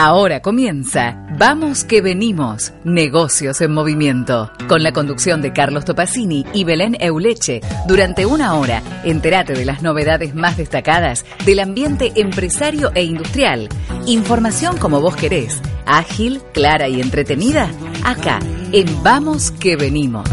[0.00, 6.62] Ahora comienza Vamos que venimos, negocios en movimiento, con la conducción de Carlos Topacini y
[6.62, 7.62] Belén Euleche.
[7.88, 13.68] Durante una hora, entérate de las novedades más destacadas del ambiente empresario e industrial.
[14.06, 17.68] Información como vos querés, ágil, clara y entretenida,
[18.04, 18.38] acá,
[18.70, 20.28] en Vamos que venimos.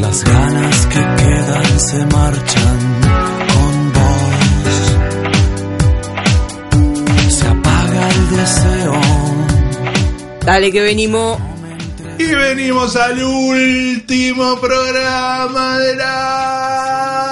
[0.00, 2.96] Las ganas que quedan se marchan
[8.36, 9.05] deseo.
[10.46, 11.38] Dale que venimos.
[12.18, 17.26] Y venimos al último programa de la...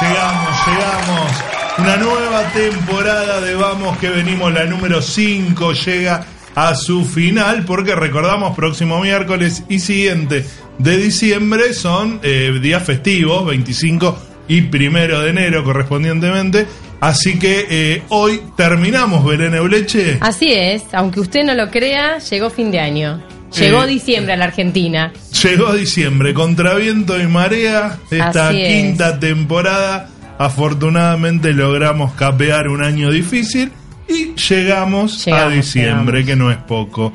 [0.00, 1.30] Llegamos, llegamos.
[1.78, 6.26] Una nueva temporada de Vamos que venimos, la número 5 llega
[6.56, 10.44] a su final porque recordamos próximo miércoles y siguiente
[10.78, 16.66] de diciembre son eh, días festivos, 25 y primero de enero correspondientemente.
[17.00, 20.18] Así que eh, hoy terminamos Belén Euleche.
[20.20, 23.22] Así es, aunque usted no lo crea, llegó fin de año.
[23.56, 25.12] Llegó Eh, diciembre a la Argentina.
[25.42, 28.82] Llegó diciembre, contra viento y marea, esta Así es.
[28.82, 30.08] quinta temporada.
[30.38, 33.72] Afortunadamente logramos capear un año difícil
[34.08, 36.26] y llegamos, a diciembre, llegamos.
[36.26, 37.12] que no es poco.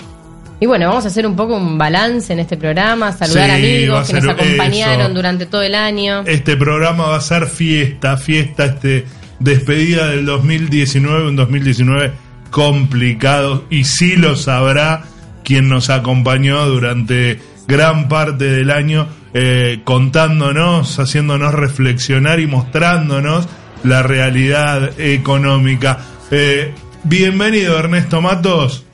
[0.59, 4.07] Y bueno, vamos a hacer un poco un balance en este programa, saludar Sí, amigos
[4.07, 5.13] que nos acompañaron eso.
[5.13, 6.23] durante todo el año.
[6.25, 9.05] Este programa va a ser fiesta, fiesta, este
[9.39, 12.11] despedida del 2019, un 2019
[12.51, 15.03] complicado y sí lo sabrá
[15.43, 23.47] quien nos acompañó durante gran parte del año eh, contándonos, haciéndonos reflexionar y mostrándonos
[23.83, 25.99] la realidad económica.
[26.31, 26.73] Eh,
[27.03, 28.85] bienvenido Ernesto Matos.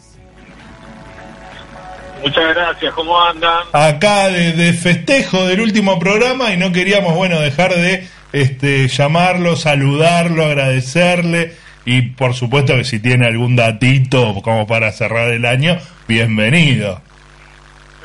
[2.24, 3.64] Muchas gracias, ¿cómo andan?
[3.72, 9.56] acá de, de festejo del último programa y no queríamos, bueno, dejar de este, llamarlo,
[9.56, 15.78] saludarlo, agradecerle y por supuesto que si tiene algún datito como para cerrar el año,
[16.08, 17.02] bienvenido.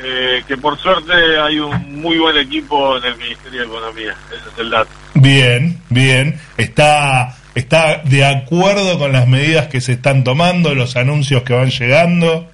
[0.01, 4.49] Eh, que por suerte hay un muy buen equipo en el Ministerio de Economía, ese
[4.49, 4.91] es el dato.
[5.15, 6.41] Bien, bien.
[6.57, 11.71] Está, está de acuerdo con las medidas que se están tomando, los anuncios que van
[11.71, 12.49] llegando.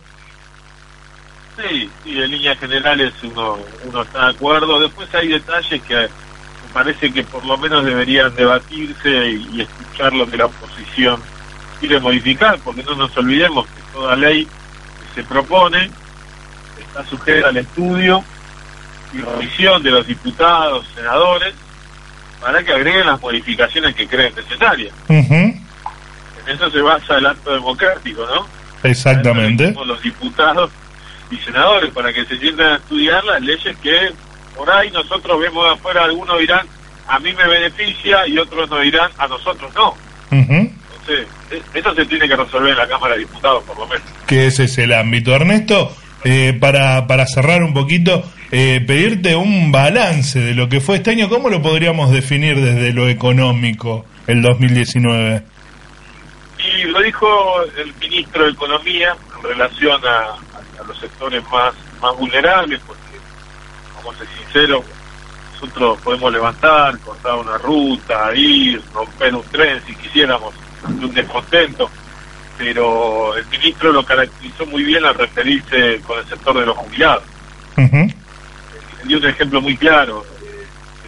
[1.57, 4.81] Sí, sí, en líneas generales uno, uno está de acuerdo.
[4.81, 10.13] Después hay detalles que me parece que por lo menos deberían debatirse y, y escuchar
[10.13, 11.21] lo que la oposición
[11.81, 15.91] quiere modificar, porque no nos olvidemos que toda ley que se propone
[16.79, 18.25] está sujeta al estudio
[19.13, 21.55] y revisión de los diputados, senadores,
[22.41, 24.93] para que agreguen las modificaciones que creen necesarias.
[25.09, 25.61] Ujú, En
[26.49, 28.47] eso se basa el acto democrático, ¿no?
[28.83, 29.75] Exactamente.
[29.87, 30.71] Los diputados
[31.31, 34.13] y senadores para que se sientan a estudiar las leyes que
[34.57, 36.67] por ahí nosotros vemos de afuera, algunos dirán
[37.07, 39.91] a mí me beneficia y otros nos dirán a nosotros no.
[40.31, 40.53] Ujú.
[40.53, 44.03] Entonces, e- eso se tiene que resolver en la Cámara de Diputados, por lo menos.
[44.27, 45.35] que ese es el ámbito.
[45.35, 50.97] Ernesto, eh, para, para cerrar un poquito, eh, pedirte un balance de lo que fue
[50.97, 55.43] este año, ¿cómo lo podríamos definir desde lo económico el 2019?
[56.59, 57.27] Y lo dijo
[57.77, 60.54] el ministro de Economía en relación a,
[60.85, 63.01] a los sectores más, más vulnerables, porque,
[63.97, 64.85] vamos a ser sinceros,
[65.55, 70.53] nosotros podemos levantar, cortar una ruta, ir, romper un tren si quisiéramos,
[70.85, 71.91] ante un descontento,
[72.59, 77.25] pero el ministro lo caracterizó muy bien al referirse con el sector de los jubilados.
[77.77, 78.09] Ujú,
[79.05, 80.67] dio un ejemplo muy claro, eh,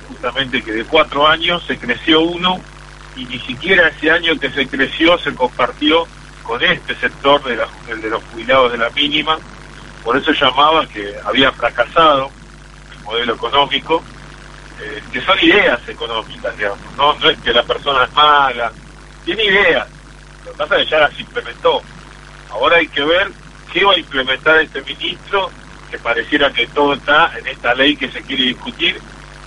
[0.09, 2.61] justamente que de cuatro años se creció uno
[3.17, 6.07] y ni siquiera ese año que se creció se compartió
[6.43, 9.39] con este sector de, la- el de los jubilados de la mínima,
[10.07, 12.31] por eso llamaba que había fracasado
[12.93, 14.05] el modelo económico,
[14.81, 18.73] eh, que son ideas económicas, digamos, no, no es que la persona es mala,
[19.25, 19.89] tiene ideas,
[20.45, 21.83] lo que pasa es que ya las implementó.
[22.53, 23.33] Ahora hay que ver
[23.73, 25.51] qué va a implementar este ministro,
[25.91, 29.03] que pareciera que todo está en esta ley que se quiere discutir,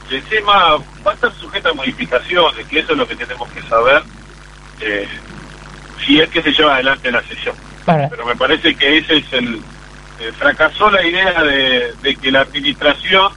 [0.10, 0.76] y encima
[1.08, 4.04] va a estar sujeta a modificaciones, que eso es lo que tenemos que saber,
[4.82, 5.08] eh,
[6.06, 7.56] si es que se lleva adelante la sesión.
[7.86, 9.64] Para- Pero me parece que ese es el...
[10.20, 13.32] eh, fracasó la idea de, de que la administración,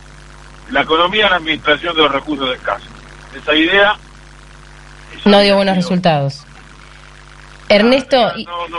[0.70, 2.88] la economía es la administración de los recursos escasos.
[3.36, 3.94] Esa idea...
[5.18, 6.44] esa No dio buenos no- resultados.
[7.68, 8.78] Ernesto, y- No, no,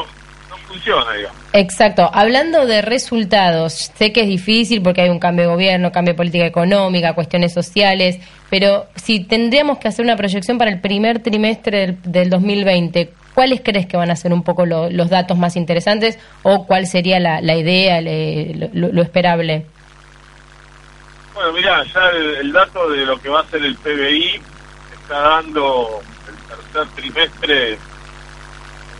[0.50, 1.38] no funciona, digamos.
[1.53, 6.13] exacto, hablando de resultados, sé que es difícil porque hay un cambio de gobierno, cambio
[6.13, 11.19] de política económica, cuestiones sociales, pero si tendríamos que hacer una proyección para el primer
[11.23, 15.38] trimestre del, del 2020, ¿cuáles crees que van a ser un poco lo- los datos
[15.38, 19.65] más interesantes o cuál sería la, la idea, le- lo, lo esperable?
[21.33, 24.39] Bueno, mira, ya el, el dato de lo que va a ser el PBI
[25.01, 27.77] está dando el tercer trimestre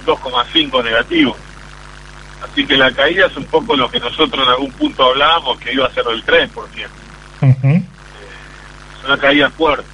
[0.06, 1.36] 2,5 negativo.
[2.44, 5.74] Así que la caída es un poco lo que nosotros en algún punto hablábamos que
[5.74, 6.50] iba a ser del 3%.
[7.42, 9.86] Es una caída fuerte.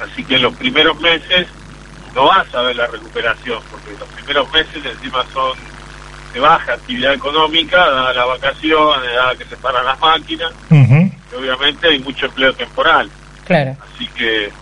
[0.00, 1.46] Así que en los primeros meses
[2.14, 5.56] no vas a ver la recuperación, porque los primeros meses encima son
[6.32, 11.88] de baja actividad económica, dada la vacación, dada que se paran las máquinas, y obviamente
[11.88, 13.10] hay mucho empleo temporal.
[13.46, 13.76] Claro.
[13.94, 14.52] Así que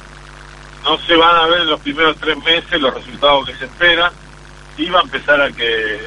[0.85, 4.13] no se van a ver en los primeros tres meses los resultados que se esperan,
[4.77, 6.01] y va a empezar a que,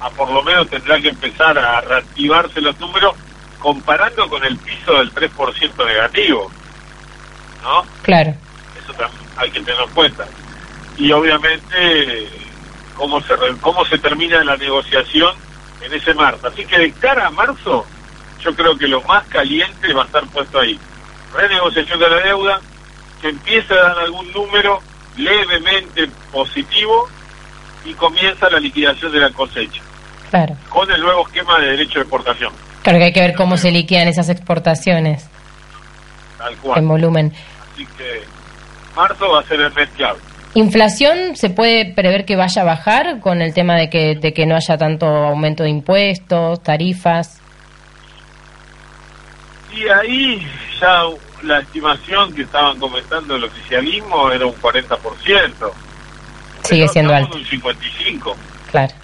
[0.00, 3.14] a por lo menos tendrá que empezar a reactivarse los números
[3.58, 6.50] comparando con el piso del 3% negativo,
[7.62, 7.84] ¿no?
[8.02, 8.34] Claro.
[8.82, 10.26] Eso también hay que tenerlo en cuenta.
[10.98, 12.28] Y obviamente
[12.94, 15.34] cómo se cómo se termina la negociación
[15.80, 16.48] en ese marzo.
[16.48, 17.86] Así que de cara a marzo,
[18.40, 20.78] yo creo que lo más caliente va a estar puesto ahí.
[21.34, 22.60] Renegociación de la deuda,
[23.20, 24.80] que empiece a dar algún número
[25.16, 27.08] levemente positivo
[27.84, 29.82] y comienza la liquidación de la cosecha.
[30.30, 30.56] Claro.
[30.68, 32.52] Con el nuevo esquema de derecho de exportación.
[32.82, 35.26] Claro que hay que ver cómo se liquidan esas exportaciones.
[36.36, 36.78] Tal cual.
[36.78, 37.34] En volumen.
[37.72, 38.22] Así que
[38.94, 40.18] marzo va a ser el mes clave.
[40.54, 44.46] ¿Inflación se puede prever que vaya a bajar con el tema de que, de que
[44.46, 47.40] no haya tanto aumento de impuestos, tarifas?
[49.74, 50.46] Y ahí
[50.80, 51.04] ya
[51.42, 55.70] la estimación que estaban comentando el oficialismo era un 40%.
[56.62, 57.36] Sigue siendo alto.
[57.36, 58.36] un 55.
[58.70, 58.94] Claro.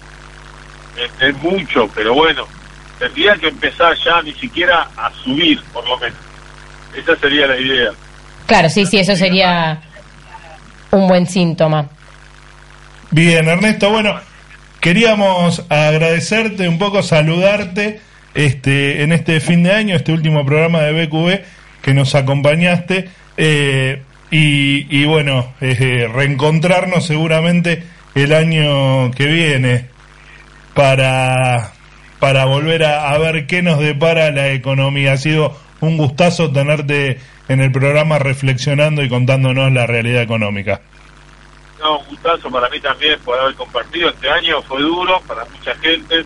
[0.97, 2.45] Es, es mucho, pero bueno,
[2.99, 6.17] tendría que empezar ya ni siquiera a subir, por lo menos.
[6.95, 7.91] Esa sería la idea.
[8.47, 9.81] Claro, sí, sí, eso sería
[10.95, 11.89] un buen síntoma.
[13.11, 14.15] Bien, Ernesto, bueno,
[14.79, 17.99] queríamos agradecerte un poco, saludarte
[18.33, 21.41] este en este fin de año, este último programa de BQB
[21.81, 24.01] que nos acompañaste eh,
[24.31, 27.83] y, bueno, eh, reencontrarnos seguramente
[28.15, 29.85] el año que viene
[30.73, 31.71] para,
[32.19, 35.13] para volver a, a ver qué nos depara la economía.
[35.13, 40.81] Ha sido un gustazo tenerte en el programa reflexionando y contándonos la realidad económica.
[41.79, 44.09] No, un gustazo para mí también por haber compartido.
[44.09, 46.25] Este año fue duro para mucha gente,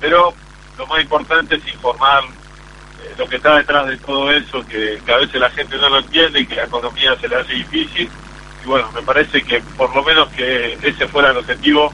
[0.00, 0.32] pero
[0.78, 5.12] lo más importante es informar eh, lo que está detrás de todo eso, que, que
[5.12, 8.08] a veces la gente no lo entiende y que la economía se le hace difícil.
[8.64, 11.92] Y bueno, me parece que por lo menos que ese fuera el objetivo,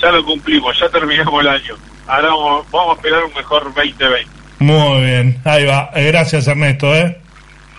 [0.00, 1.76] ya lo cumplimos, ya terminamos el año.
[2.06, 4.26] Ahora vamos, vamos a esperar un mejor 2020.
[4.58, 5.90] Muy bien, ahí va.
[5.94, 6.94] Eh, Gracias Ernesto.
[6.94, 7.16] ¿eh?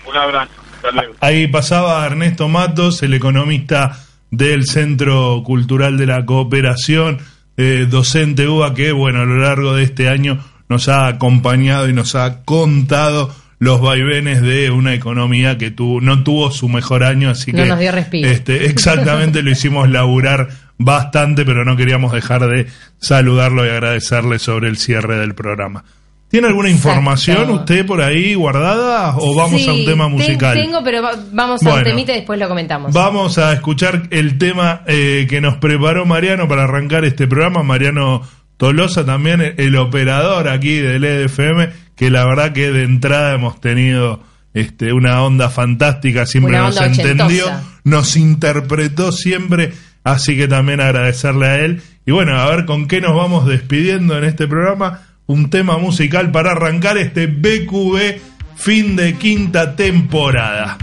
[0.09, 0.51] Un abrazo.
[0.75, 1.13] Hasta luego.
[1.19, 3.97] Ahí pasaba Ernesto Matos, el economista
[4.31, 7.19] del Centro Cultural de la Cooperación,
[7.57, 10.39] eh, docente UBA, que bueno, a lo largo de este año
[10.69, 16.23] nos ha acompañado y nos ha contado los vaivenes de una economía que tuvo, no
[16.23, 18.27] tuvo su mejor año, así No que nos dio respiro.
[18.27, 20.49] este, exactamente lo hicimos laburar
[20.79, 22.65] bastante, pero no queríamos dejar de
[22.97, 25.83] saludarlo y agradecerle sobre el cierre del programa.
[26.31, 30.55] ¿Tiene alguna información usted por ahí guardada o vamos a un tema musical?
[30.57, 32.93] Tengo, pero va- vamos a un temita y después lo comentamos.
[32.93, 37.63] Vamos a escuchar el tema eh, que nos preparó Mariano para arrancar este programa.
[37.63, 38.21] Mariano
[38.57, 43.59] Tolosa también, el, el operador aquí del EDFM, que la verdad que de entrada hemos
[43.59, 44.21] tenido
[44.53, 47.45] este, una onda fantástica, siempre nos entendió,
[47.83, 49.73] nos interpretó siempre,
[50.03, 51.81] así que también agradecerle a él.
[52.05, 55.01] Y bueno, a ver con qué nos vamos despidiendo en este programa.
[55.27, 58.19] Un tema musical para arrancar este BQB
[58.55, 60.77] fin de quinta temporada.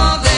[0.00, 0.29] mother.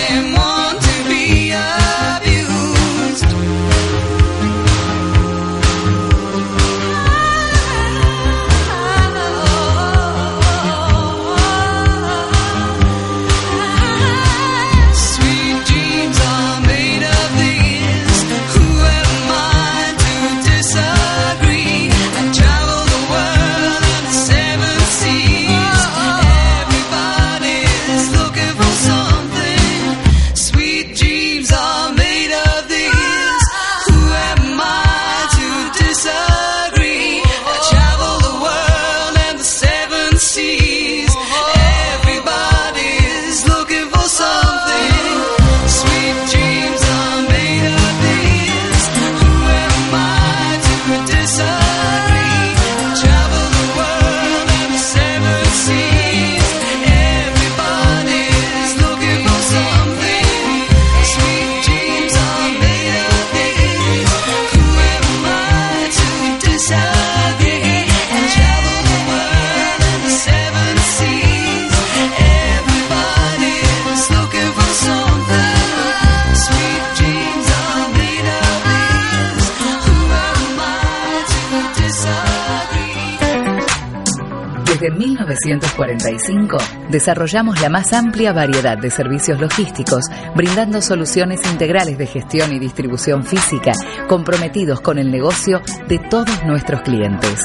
[87.02, 90.04] Desarrollamos la más amplia variedad de servicios logísticos,
[90.36, 93.72] brindando soluciones integrales de gestión y distribución física,
[94.08, 97.40] comprometidos con el negocio de todos nuestros clientes.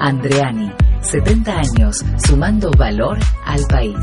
[0.00, 3.98] Andreani, 70 años, sumando valor al país.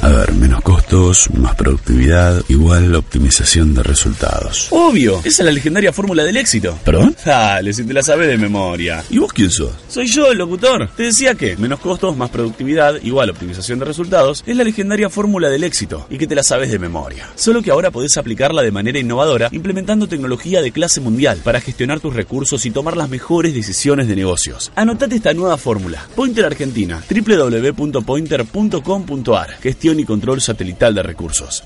[0.00, 4.68] A ver, menos costos, más productividad, igual optimización de resultados.
[4.70, 6.78] Obvio, esa es la legendaria fórmula del éxito.
[6.84, 7.16] ¿Perdón?
[7.24, 9.02] Dale, si te la sabes de memoria.
[9.10, 9.72] ¿Y vos quién sos?
[9.88, 10.88] Soy yo, el locutor.
[10.96, 15.48] Te decía que menos costos, más productividad, igual optimización de resultados, es la legendaria fórmula
[15.48, 17.28] del éxito y que te la sabes de memoria.
[17.34, 21.98] Solo que ahora podés aplicarla de manera innovadora implementando tecnología de clase mundial para gestionar
[21.98, 24.70] tus recursos y tomar las mejores decisiones de negocios.
[24.76, 26.06] Anotate esta nueva fórmula.
[26.14, 29.58] Pointer Argentina, www.pointer.com.ar.
[29.60, 31.62] Gestión y control satelital de recursos.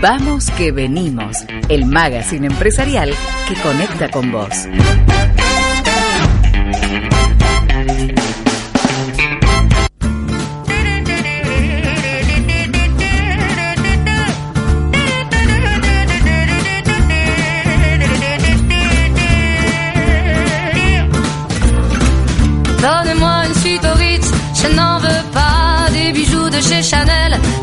[0.00, 1.38] Vamos que venimos,
[1.68, 3.14] el magazine empresarial
[3.48, 4.68] que conecta con vos.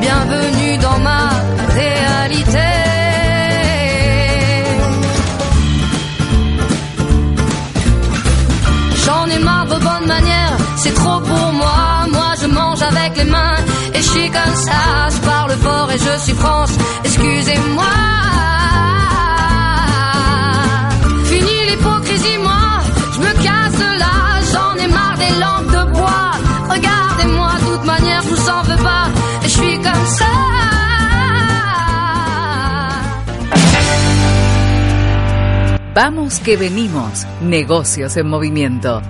[0.00, 1.28] Bienvenue dans ma
[1.68, 2.58] réalité.
[9.04, 12.06] J'en ai marre de bonnes manières, c'est trop pour moi.
[12.10, 13.56] Moi je mange avec les mains
[13.92, 15.08] et je suis comme ça.
[15.10, 16.72] Je parle fort et je suis France,
[17.04, 18.29] excusez-moi.
[36.02, 39.02] Vamos que venimos, negocios en movimiento.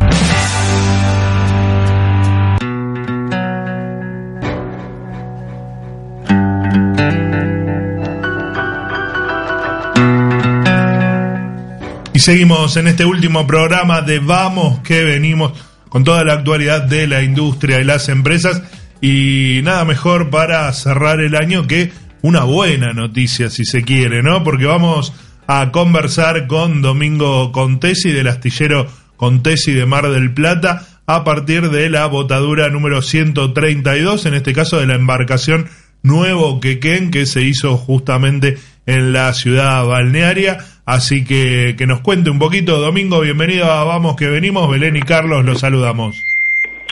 [12.12, 15.52] Y seguimos en este último programa de Vamos que venimos
[15.88, 18.64] con toda la actualidad de la industria y las empresas.
[19.00, 21.92] Y nada mejor para cerrar el año que
[22.23, 24.42] una buena noticia, si se quiere, ¿no?
[24.42, 25.12] Porque vamos
[25.52, 31.90] a conversar con Domingo Contesi del astillero Contesi de Mar del Plata a partir de
[31.90, 35.66] la botadura número 132, en este caso de la embarcación
[36.04, 40.59] Nuevo Quequén, que se hizo justamente en la ciudad balnearia.
[40.87, 45.02] Así que que nos cuente un poquito, Domingo, bienvenido a Vamos que venimos, Belén y
[45.02, 46.14] Carlos, los saludamos.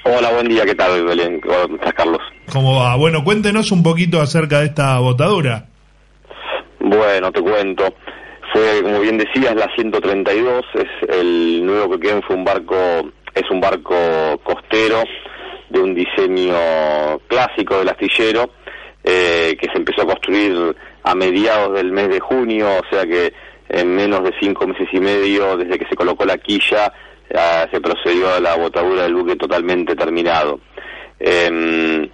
[0.02, 1.40] Hola, buen día, ¿qué tal, Belén?
[1.40, 2.20] ¿Cómo estás, Carlos?
[2.52, 2.96] ¿Cómo va?
[2.96, 5.66] Bueno, cuéntenos un poquito acerca de esta botadura.
[6.80, 7.94] Bueno, te cuento.
[8.52, 12.76] Fue, como bien decías, la 132, es el nuevo que queda fue un barco,
[13.34, 13.94] es un barco
[14.42, 15.02] costero
[15.68, 18.50] de un diseño clásico del astillero,
[19.04, 23.32] eh, que se empezó a construir a mediados del mes de junio, o sea que
[23.68, 26.92] en menos de cinco meses y medio, desde que se colocó la quilla,
[27.30, 30.60] ya se procedió a la botadura del buque totalmente terminado.
[31.20, 32.08] Em,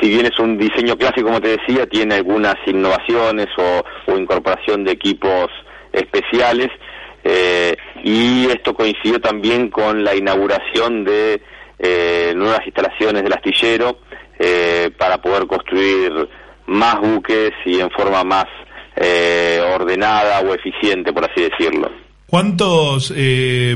[0.00, 4.92] si bien es un diseño clásico, como te decía, tiene algunas innovaciones o, incorporación de
[4.92, 5.48] equipos
[5.92, 6.68] especiales
[7.24, 11.40] eh, y esto coincidió también con la inauguración de
[11.78, 13.98] eh, nuevas instalaciones del astillero
[14.38, 16.12] eh, para poder construir
[16.66, 18.46] más buques y en forma más
[19.74, 21.90] ordenada o eficiente, por así decirlo.
[22.26, 23.12] ¿Cuántos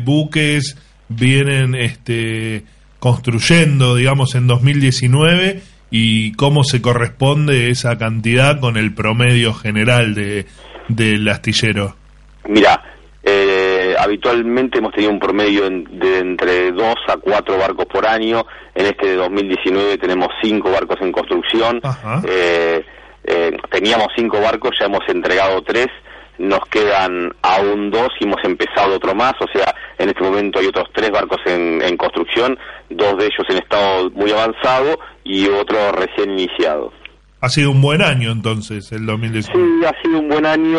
[0.02, 0.76] buques
[1.08, 2.64] vienen este
[2.98, 10.46] construyendo, digamos, en 2019 y cómo se corresponde esa cantidad con el promedio general de
[10.88, 11.96] del astillero.
[12.48, 12.80] Mira,
[13.24, 18.44] eh, habitualmente hemos tenido un promedio en- de entre 2 a 4 barcos por año.
[18.74, 21.80] En este de 2019 tenemos 5 barcos en construcción.
[22.28, 22.84] Eh,
[23.24, 25.86] eh, teníamos 5 barcos, ya hemos entregado 3.
[26.38, 29.32] Nos quedan aún dos y hemos empezado otro más.
[29.40, 32.58] O sea, en este momento hay otros tres barcos en, en construcción,
[32.90, 36.92] dos de ellos en estado muy avanzado y otro recién iniciado.
[37.40, 39.64] Ha sido un buen año entonces el 2019.
[39.80, 40.78] Sí, ha sido un buen año.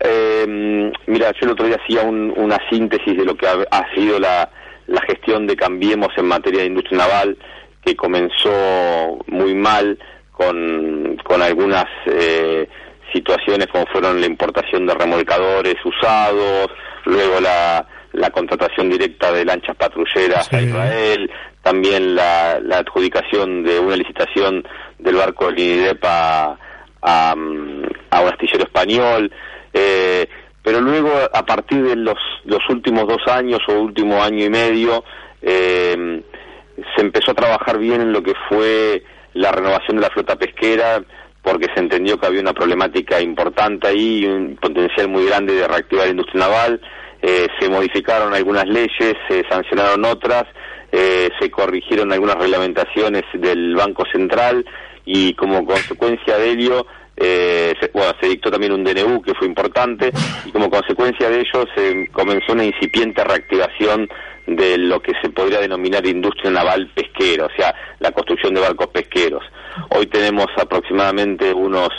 [0.00, 3.94] Eh, mira, yo el otro día hacía un- una síntesis de lo que ha, ha
[3.94, 4.48] sido la,
[4.86, 7.36] la gestión de Cambiemos en materia de industria naval,
[7.84, 9.98] que comenzó muy mal
[10.32, 12.68] con, con algunas eh,
[13.12, 16.70] situaciones como fueron la importación de remolcadores usados,
[17.04, 20.60] luego la, la contratación directa de lanchas patrulleras a.
[20.60, 21.30] Israel,
[21.62, 24.66] también la, la adjudicación de una licitación
[24.98, 26.58] del barco del INIDEP a,
[27.02, 29.32] a, mm, a un astillero español,
[29.72, 30.26] eh,
[30.62, 35.04] pero luego a partir de los, los últimos dos años o último año y medio
[35.40, 36.22] eh,
[36.94, 39.02] se empezó a trabajar bien en lo que fue
[39.34, 41.02] la renovación de la flota pesquera
[41.42, 46.06] porque se entendió que había una problemática importante ahí un potencial muy grande de reactivar
[46.06, 46.80] la industria naval.
[47.20, 50.44] Eh, se modificaron algunas leyes, se sancionaron otras,
[50.92, 54.64] eh, se corrigieron algunas reglamentaciones del Banco Central
[55.04, 56.86] y como consecuencia de ello,
[57.20, 60.10] eh, se, se dictó también un DNU que fue importante
[60.44, 64.08] y como consecuencia de ello se comenzó una incipiente reactivación
[64.46, 68.86] de lo que se podría denominar industria naval pesquera, o sea, la construcción de barcos
[68.88, 69.44] pesqueros.
[69.90, 71.90] Hoy tenemos aproximadamente unos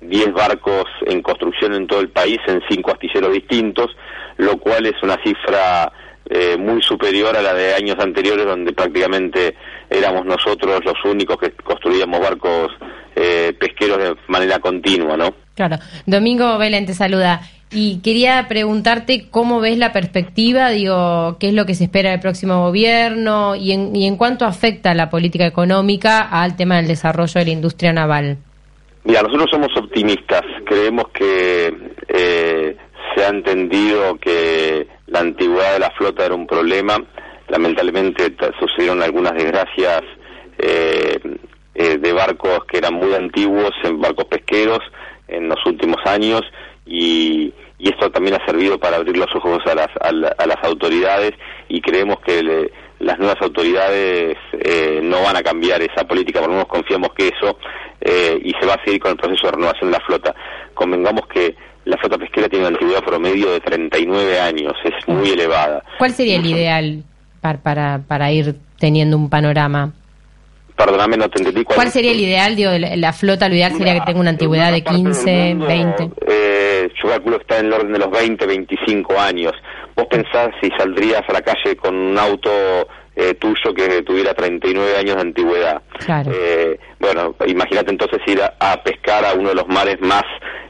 [0.00, 3.94] 10 barcos en construcción en todo el país, en cinco astilleros distintos,
[4.38, 5.92] lo cual es una cifra
[6.30, 9.54] eh, muy superior a la de años anteriores, donde prácticamente
[9.88, 12.68] éramos nosotros los únicos que construíamos barcos
[13.16, 15.34] eh, pesqueros de manera continua, ¿no?
[15.54, 15.76] Claro.
[16.06, 17.40] Domingo Belén te saluda.
[17.70, 22.20] Y quería preguntarte cómo ves la perspectiva, digo, qué es lo que se espera del
[22.20, 27.34] próximo gobierno y en, y en cuánto afecta la política económica al tema del desarrollo
[27.34, 28.38] de la industria naval.
[29.04, 30.42] Mira, nosotros somos optimistas.
[30.64, 31.72] Creemos que
[32.08, 32.76] eh,
[33.14, 36.96] se ha entendido que la antigüedad de la flota era un problema.
[37.48, 40.02] Lamentablemente sucedieron algunas desgracias
[40.58, 41.18] eh,
[41.74, 44.80] eh, de barcos que eran muy antiguos, en barcos pesqueros,
[45.28, 46.42] en los últimos años
[46.86, 50.46] y, y esto también ha servido para abrir los ojos a las, a la- a
[50.46, 51.32] las autoridades
[51.68, 56.48] y creemos que le- las nuevas autoridades eh, no van a cambiar esa política, por
[56.48, 57.58] lo menos confiamos que eso,
[58.00, 60.34] eh, y se va a seguir con el proceso de renovación de la flota.
[60.74, 61.54] Convengamos que
[61.88, 65.82] la flota pesquera tiene una antigüedad promedio de 39 años, es muy elevada.
[65.96, 67.02] ¿Cuál sería el ideal
[67.40, 69.92] para, para, para ir teniendo un panorama?
[70.76, 71.64] Perdóname, no te entendí.
[71.64, 72.54] ¿Cuál sería el ideal?
[72.56, 76.10] Digo, la, la flota, lo ideal sería que tenga una antigüedad de 15, 20.
[76.26, 79.52] Eh, yo calculo que está en el orden de los 20, 25 años.
[79.98, 82.50] Vos pensás si saldrías a la calle con un auto
[83.16, 85.82] eh, tuyo que tuviera 39 años de antigüedad.
[85.98, 86.30] Claro.
[86.32, 90.22] Eh, bueno, imagínate entonces ir a, a pescar a uno de los mares más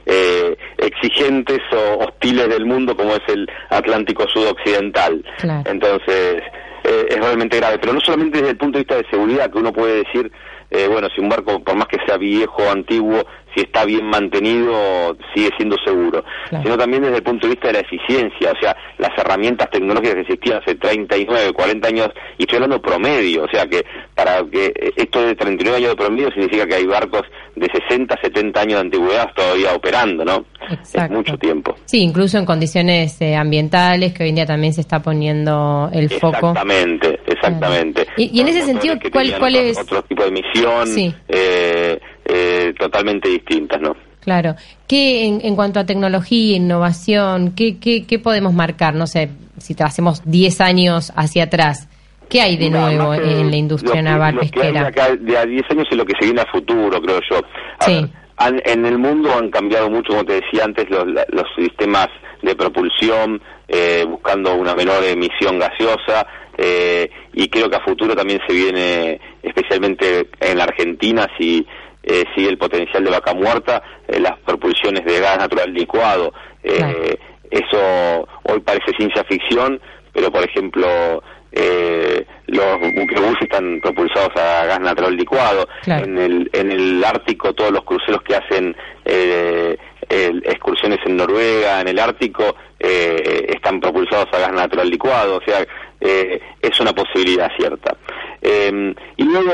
[0.07, 5.23] eh, exigentes o hostiles del mundo como es el Atlántico Sudoccidental.
[5.37, 5.71] Claro.
[5.71, 6.43] Entonces,
[6.85, 9.59] eh, es realmente grave, pero no solamente desde el punto de vista de seguridad, que
[9.59, 10.33] uno puede decir,
[10.71, 14.04] eh, bueno, si un barco, por más que sea viejo o antiguo, si está bien
[14.06, 16.64] mantenido, sigue siendo seguro, Claro.
[16.64, 20.14] sino también desde el punto de vista de la eficiencia, o sea, las herramientas tecnológicas
[20.14, 23.84] que existían hace 39, 40 años, y estoy hablando promedio, o sea, que
[24.14, 27.22] para que esto de 39 años de promedio significa que hay barcos
[27.56, 30.44] de 60, 70 años de antigüedad todavía operando, ¿no?
[30.68, 31.14] Es Exacto.
[31.14, 31.74] mucho tiempo.
[31.87, 36.08] Sí, incluso en condiciones eh, ambientales, que hoy en día también se está poniendo el
[36.11, 36.37] foco.
[36.50, 38.06] Exactamente, exactamente.
[38.16, 39.78] Y- y en ese sentido, ¿cuál- cuál otro, es?
[39.78, 41.14] Otro tipo de misión, Sí.
[41.28, 41.98] eh,
[42.29, 43.97] eh, totalmente distintas, ¿no?
[44.21, 44.55] Claro.
[44.87, 48.95] ¿Qué en, en cuanto a tecnología, innovación, qué, qué, qué podemos marcar?
[48.95, 51.88] No sé, si hacemos 10 años hacia atrás,
[52.29, 55.17] ¿qué hay de nuevo en la industria lo naval lo que hay de pesquera?
[55.17, 57.38] de a 10 años es lo que se viene a futuro, creo yo.
[57.81, 57.95] A Sí.
[57.95, 62.09] ver, han- en el mundo han cambiado mucho, como te decía antes, los, los sistemas
[62.43, 68.41] de propulsión, eh, buscando una menor emisión gaseosa, eh, y creo que a futuro también
[68.47, 71.67] se viene, especialmente en la Argentina, si
[72.02, 76.32] eh, sigue el potencial de vaca muerta, eh, las propulsiones de gas natural licuado.
[76.62, 77.16] Eh.
[77.50, 79.80] Eso hoy parece ciencia ficción,
[80.12, 85.66] pero por ejemplo eh, los buques están propulsados a gas natural licuado.
[85.82, 86.04] Claro.
[86.04, 89.78] En el en el Ártico todos los cruceros que hacen eh,
[90.11, 95.37] el- excursiones en Noruega, en el Ártico, eh, están propulsados a gas natural licuado.
[95.38, 95.64] O sea,
[96.00, 97.96] eh, es una posibilidad cierta.
[98.42, 99.52] Eh, y luego,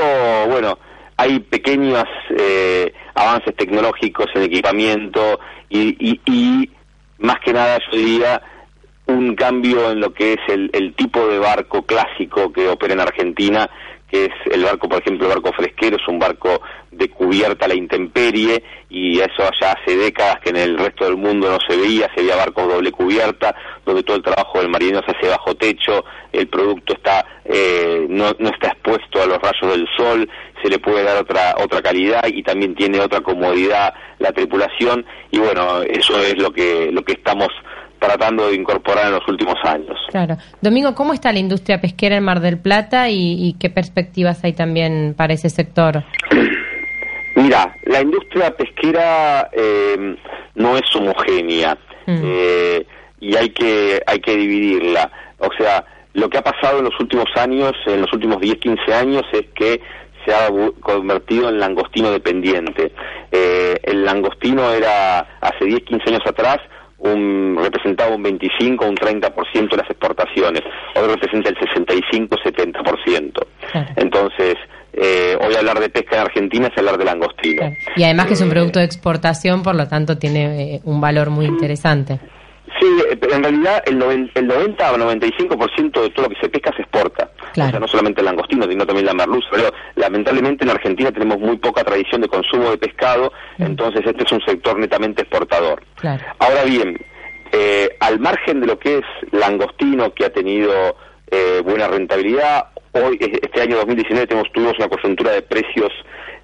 [0.48, 0.78] bueno,
[1.16, 2.05] hay pequeños
[2.37, 6.70] eh, avances tecnológicos en equipamiento y, y- y,
[7.18, 8.42] más que nada yo diría
[9.07, 13.00] un cambio en lo que es el, el tipo de barco clásico que opera en
[13.00, 13.68] Argentina,
[14.14, 17.74] es el barco, por ejemplo, el barco fresquero, es un barco de cubierta a la
[17.74, 22.09] intemperie y eso ya hace décadas que en el resto del mundo no se veía,
[22.14, 26.05] se veía barcos doble cubierta, donde todo el trabajo del marinero se hace bajo techo,
[26.33, 30.29] el producto está eh, no, no está expuesto a los rayos del sol,
[30.62, 35.05] se le puede dar otra otra calidad y también tiene otra comodidad la tripulación.
[35.31, 37.48] Y bueno, eso es lo que lo que estamos
[37.98, 39.98] tratando de incorporar en los últimos años.
[40.11, 40.37] Claro.
[40.61, 44.52] Domingo, ¿cómo está la industria pesquera en Mar del Plata y, y qué perspectivas hay
[44.52, 46.04] también para ese sector?
[47.37, 50.16] Mira, la industria pesquera eh,
[50.54, 51.76] no es homogénea
[52.07, 52.20] Mm.
[52.22, 52.87] eh,
[53.20, 55.11] y hay que hay que dividirla.
[55.38, 58.94] O sea, lo que ha pasado en los últimos años, en los últimos 10, 15
[58.94, 59.80] años, es que
[60.24, 60.48] se ha
[60.80, 62.92] convertido en langostino dependiente.
[63.30, 66.59] Eh, el langostino era hace 10, 15 años atrás
[66.98, 70.62] un representaba un 25, un 30% de las exportaciones.
[70.94, 73.46] Hoy representa el 65, 70%.
[73.96, 74.57] Entonces,
[74.92, 77.72] eh, hoy hablar de pesca en Argentina es hablar de langostino.
[77.96, 81.30] Y además que es un producto de exportación, por lo tanto tiene eh, un valor
[81.30, 82.20] muy interesante.
[82.81, 82.87] Sí,
[83.21, 86.73] pero en realidad el, noven- el 90 o 95% de todo lo que se pesca
[86.75, 87.31] se exporta.
[87.53, 89.47] O sea, no solamente el langostino, sino también la merluza.
[89.53, 94.33] Pero lamentablemente en Argentina tenemos muy poca tradición de consumo de pescado, entonces este es
[94.33, 95.83] un sector netamente exportador.
[95.97, 96.25] Claro.
[96.39, 96.99] Ahora bien,
[97.53, 100.97] eh, al margen de lo que es langostino, que ha tenido
[101.31, 105.93] eh, buena rentabilidad, hoy, este año 2019, tenemos, tuvimos una coyuntura de precios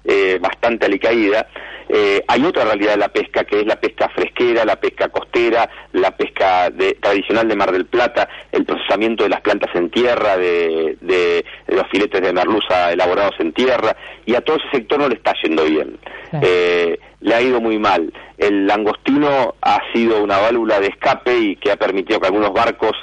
[0.03, 1.47] eh, bastante alicaída.
[1.93, 5.69] Eh, hay otra realidad de la pesca, que es la pesca fresquera, la pesca costera,
[5.91, 10.37] la pesca de- tradicional de Mar del Plata, el procesamiento de las plantas en tierra,
[10.37, 14.99] de, de- de los filetes de merluza elaborados en tierra, y a todo ese sector
[14.99, 15.97] no le está yendo bien.
[16.41, 18.13] Eh, le ha ido muy mal.
[18.37, 22.93] El langostino ha sido una válvula de escape y que ha permitido que algunos barcos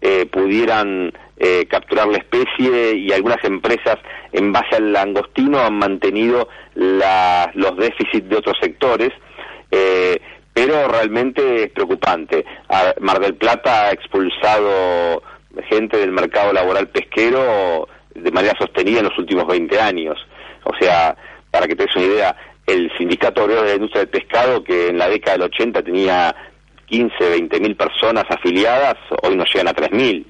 [0.00, 1.12] eh, pudieran
[1.44, 3.96] eh, capturar la especie y algunas empresas
[4.32, 9.10] en base al langostino han mantenido la- los déficits de otros sectores.
[9.74, 10.20] eh,
[10.54, 12.44] pero realmente es preocupante.
[13.00, 15.22] Mar del Plata ha expulsado
[15.70, 20.16] gente del mercado laboral pesquero de manera sostenida en los últimos 20 años.
[20.64, 21.16] O sea,
[21.50, 24.88] para que te des una idea, el Sindicato Obrero de la Industria del Pescado, que
[24.88, 26.36] en la década del 80 tenía
[26.84, 30.26] 15, 20 mil personas afiliadas, hoy nos llegan a 3 mil.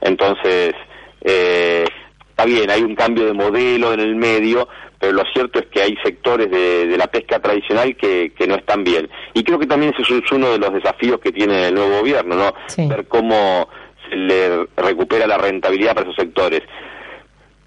[0.00, 0.74] Entonces,
[1.22, 1.84] eh,
[2.30, 5.82] está bien, hay un cambio de modelo en el medio, pero lo cierto es que
[5.82, 9.08] hay sectores de, de la pesca tradicional que, que no están bien.
[9.34, 12.34] Y creo que también ese es uno de los desafíos que tiene el nuevo gobierno,
[12.34, 12.54] ¿no?
[12.88, 13.68] Ver cómo
[14.08, 16.62] se le recupera la rentabilidad para esos sectores.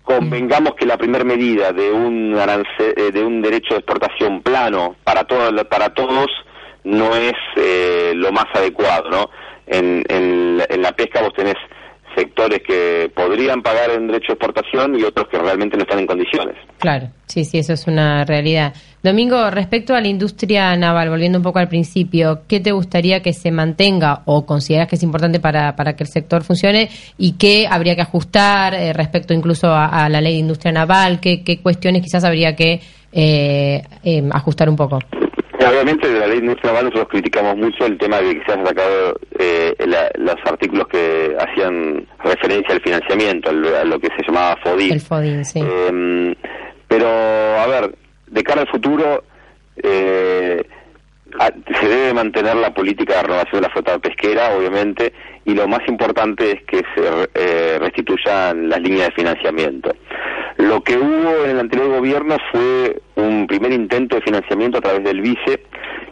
[0.04, 4.96] Convengamos que la primera medida de un arance- eh, de un derecho de exportación plano
[5.04, 6.28] para todo, para todos
[6.84, 9.30] no es eh, lo más adecuado, ¿no?
[9.68, 11.56] En, en la pesca vos tenés
[12.16, 16.08] sectores que podrían pagar en derecho de exportación y otros que realmente no están en
[16.08, 16.56] condiciones.
[16.80, 18.74] Claro, sí, sí, eso es una realidad.
[19.04, 23.34] Domingo, respecto a la industria naval, volviendo un poco al principio, ¿qué te gustaría que
[23.34, 27.68] se mantenga o consideras que es importante para, para que el sector funcione y qué
[27.70, 31.20] habría que ajustar eh, respecto incluso a, la ley de industria naval?
[31.20, 32.80] ¿Qué, qué cuestiones quizás habría que
[33.12, 35.00] eh, eh, ajustar un poco?
[35.70, 38.66] Obviamente de la ley de naval nosotros criticamos mucho el tema de que se han
[38.66, 44.24] sacado eh, la- los artículos que hacían referencia al financiamiento, al- a lo que se
[44.26, 44.92] llamaba FODI.
[44.92, 45.60] El FODIN, sí.
[45.64, 46.36] Eh,
[46.88, 47.96] pero, a ver,
[48.28, 49.24] de cara al futuro,
[49.84, 50.64] eh,
[51.80, 55.14] se debe mantener la política de renovación de la flota pesquera, obviamente,
[55.46, 59.92] y lo más importante es que se eh, restituyan las líneas de financiamiento.
[60.58, 65.04] Lo que hubo en el anterior gobierno fue un primer intento de financiamiento a través
[65.04, 65.64] del vice,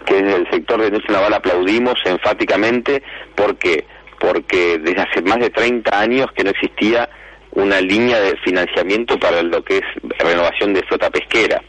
[0.06, 3.04] que desde el sector de industria naval aplaudimos enfáticamente.
[3.36, 3.86] ¿Por qué?
[4.20, 7.10] Porque desde hace más de 30 años que no existía
[7.52, 9.84] una línea de financiamiento para lo que es
[10.18, 11.62] renovación de flota pesquera.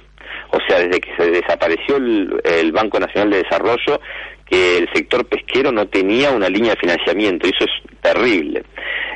[0.53, 4.01] O sea, desde que se desapareció el, Banco Nacional de Desarrollo,
[4.49, 8.65] que el sector pesquero no tenía una línea de financiamiento, y eso es terrible.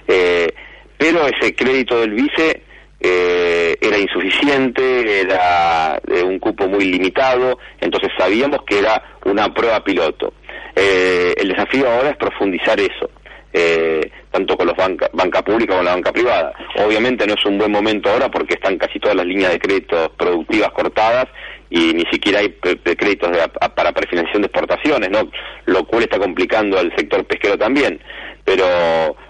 [0.06, 0.52] Eh,
[0.96, 2.62] pero ese crédito del vice
[3.00, 9.84] eh, era insuficiente, era de un cupo muy limitado, entonces sabíamos que era una prueba
[9.84, 10.32] piloto.
[10.74, 13.10] Eh, el desafío ahora es profundizar eso,
[13.52, 16.52] eh, tanto con los banca, banca pública como la banca privada.
[16.84, 20.12] Obviamente no es un buen momento ahora porque están casi todas las líneas de crédito
[20.18, 21.26] productivas cortadas
[21.70, 25.30] y ni siquiera hay créditos de- a- para prefinanciación de exportaciones, ¿no?
[25.66, 28.00] Lo cual está complicando al sector pesquero también.
[28.44, 28.64] Pero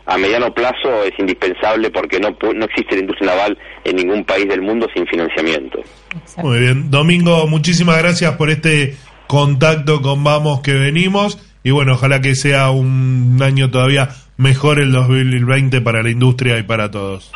[0.06, 4.24] a mediano plazo es indispensable porque no, pu- no existe la industria naval en ningún
[4.24, 5.80] país del mundo sin financiamiento.
[6.38, 6.90] Muy bien.
[6.90, 11.38] Domingo, muchísimas gracias por este contacto con Vamos que venimos.
[11.62, 16.62] Y bueno, ojalá que sea un año todavía mejor el 2020 para la industria y
[16.62, 17.32] para todos.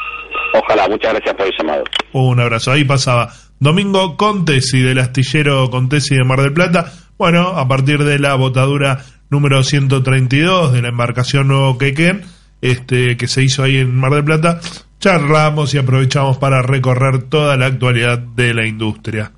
[0.54, 1.84] Ojalá, muchas gracias por el llamado.
[2.12, 2.72] Un abrazo.
[2.72, 6.92] Ahí pasaba Domingo Contesi del astillero Contesi de Mar del Plata.
[7.18, 12.22] Bueno, a partir de la botadura número 132 de la embarcación Nuevo Quequén,
[12.62, 14.60] este, que se hizo ahí en Mar del Plata,
[15.00, 19.32] charlamos y aprovechamos para recorrer toda la actualidad de la industria.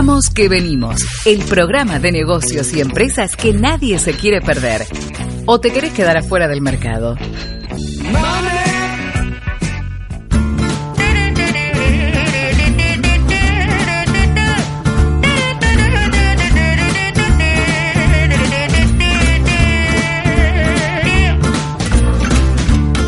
[0.00, 4.82] Vamos que venimos, el programa de negocios y empresas que nadie se quiere perder.
[5.44, 7.16] ¿O te querés quedar afuera del mercado?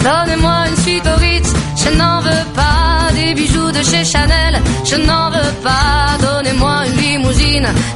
[0.03, 1.53] Donnez-moi une suite au Ritz,
[1.85, 4.61] je n'en veux pas des bijoux de chez Chanel.
[4.85, 5.20] Je n'en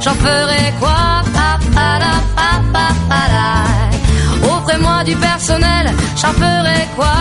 [0.05, 4.55] J'en ferai quoi Pa, pa, la, pa, pa, pa, la.
[4.55, 5.87] Offrez-moi du personnel.
[6.21, 7.11] J'en ferai quoi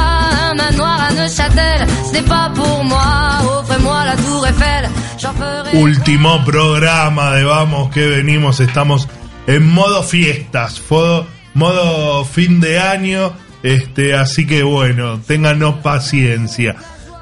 [0.51, 1.87] Un manoir à Neuchâtel.
[2.07, 3.41] Ce n'est pas pour moi.
[3.59, 4.91] Offrez-moi la tour Eiffel.
[5.17, 9.09] J'en ferai Último programa de Vamos que venimos, estamos
[9.47, 16.77] en modo fiestas, modo, modo fin de año, este, así que bueno, ténganos paciencia.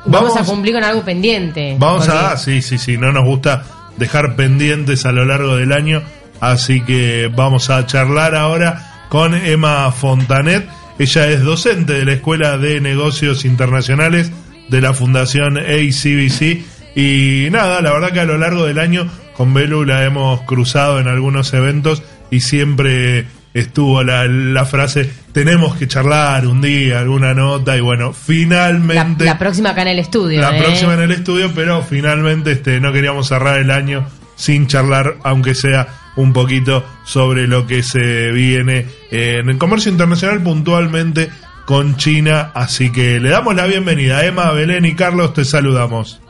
[0.07, 1.77] Vamos, a cumplir con algo pendiente.
[1.79, 3.63] Vamos Porque- a, sí, sí, sí, no nos gusta
[3.97, 6.03] dejar pendientes a lo largo del año,
[6.41, 10.67] así que vamos a charlar ahora con Emma Fontanet.
[10.99, 14.31] Ella es docente de la Escuela de Negocios Internacionales
[14.69, 19.55] de la Fundación ACBC y nada, la verdad que a lo largo del año con
[19.55, 25.89] Belu la hemos cruzado en algunos eventos y siempre estuvo la, la frase tenemos que
[25.89, 29.25] charlar un día, alguna nota y bueno, La, finalmente...
[29.25, 30.41] la próxima acá en el estudio.
[30.41, 30.63] La ¿eh?
[30.63, 35.55] próxima en el estudio, pero finalmente este, no queríamos cerrar el año sin charlar, aunque
[35.55, 41.31] sea un poquito sobre lo que se viene en el comercio internacional puntualmente
[41.65, 42.51] con China.
[42.55, 44.25] Así que le damos la bienvenida.
[44.25, 46.21] Emma, Belén y Carlos, te saludamos.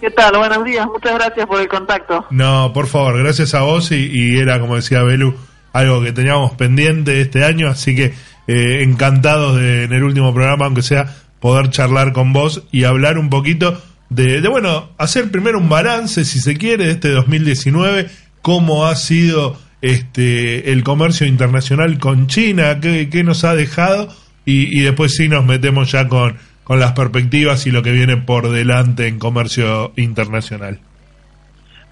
[0.00, 0.36] ¿Qué tal?
[0.38, 2.24] Buenos días, muchas gracias por el contacto.
[2.30, 5.34] No, por favor, gracias a vos y, y era, como decía Belu,
[5.72, 8.12] algo que teníamos pendiente este año, así que
[8.46, 13.18] eh, encantados de en el último programa, aunque sea, poder charlar con vos y hablar
[13.18, 18.08] un poquito de, de, bueno, hacer primero un balance, si se quiere, de este 2019,
[18.42, 24.80] cómo ha sido este el comercio internacional con China, qué, qué nos ha dejado y,
[24.80, 29.06] después sí nos metemos ya con, con las perspectivas y lo que viene por delante
[29.06, 30.80] en comercio internacional.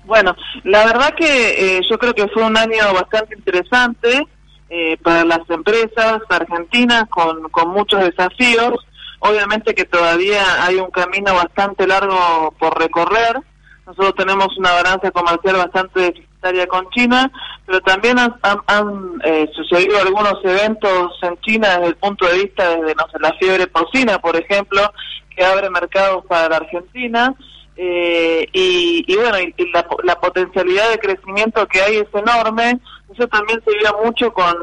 [0.09, 4.27] Bueno, la verdad que eh, yo creo que fue un año bastante interesante
[4.71, 8.87] eh, para las empresas argentinas con, con muchos desafíos.
[9.19, 13.39] Obviamente que todavía hay un camino bastante largo por recorrer.
[13.87, 17.31] Nosotros tenemos una balanza comercial bastante deficitaria con China,
[17.67, 22.95] pero también han, eh, sucedido algunos eventos en China desde el punto de vista desde
[22.95, 24.91] no sé, la fiebre porcina, por ejemplo,
[25.37, 27.35] que abre mercados para la Argentina.
[27.81, 32.81] Eh, y, bueno, y, y la, la potencialidad de crecimiento que hay es enorme.
[33.15, 34.55] Eso también se vio mucho con,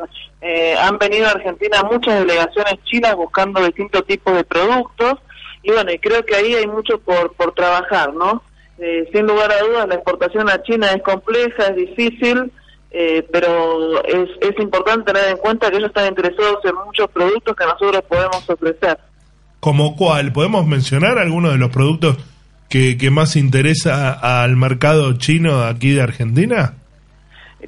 [0.42, 5.14] eh, han venido a Argentina muchas delegaciones chinas buscando distintos tipos de productos.
[5.64, 8.44] Y bueno, y creo que ahí hay mucho por, por trabajar, ¿no?
[8.78, 12.52] Eh, sin lugar a dudas, la exportación a China es compleja, es difícil,
[12.92, 17.56] eh, pero es, es importante tener en cuenta que ellos están interesados en muchos productos
[17.56, 19.00] que nosotros podemos ofrecer.
[19.62, 20.34] ¿Como cuál?
[20.34, 22.18] ¿Podemos mencionar algunos de los productos
[22.70, 24.12] que, que más interesa
[24.44, 26.74] al mercado chino aquí de Argentina?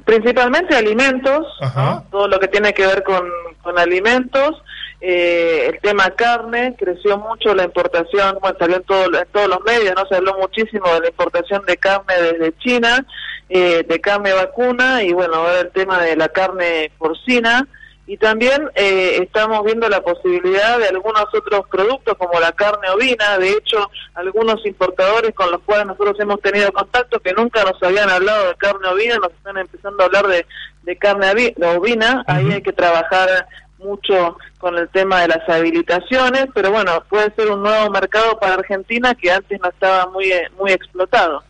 [0.04, 1.46] Principalmente alimentos.
[1.60, 2.04] ¿no?
[2.10, 3.24] todo lo que tiene que ver con,
[3.62, 4.62] con alimentos.
[5.00, 9.60] Eh, el tema carne, creció mucho la importación, bueno, salió en, todo- en todos los
[9.64, 10.04] medios, ¿no?
[10.08, 13.06] Se habló muchísimo de la importación de carne desde China,
[13.48, 17.66] eh, de carne vacuna y bueno, ahora el tema de la carne porcina.
[18.10, 23.36] Y también eh, estamos viendo la posibilidad de algunos otros productos como la carne ovina.
[23.36, 28.08] De hecho, algunos importadores con los cuales nosotros hemos tenido contacto que nunca nos habían
[28.08, 30.46] hablado de carne ovina, nos están empezando a hablar de,
[30.84, 32.24] de carne ovina.
[32.26, 33.28] Ahí hay que trabajar
[33.76, 38.54] mucho con el tema de las habilitaciones, pero bueno, puede ser un nuevo mercado para
[38.54, 41.44] Argentina que antes no estaba muy eh, muy explotado.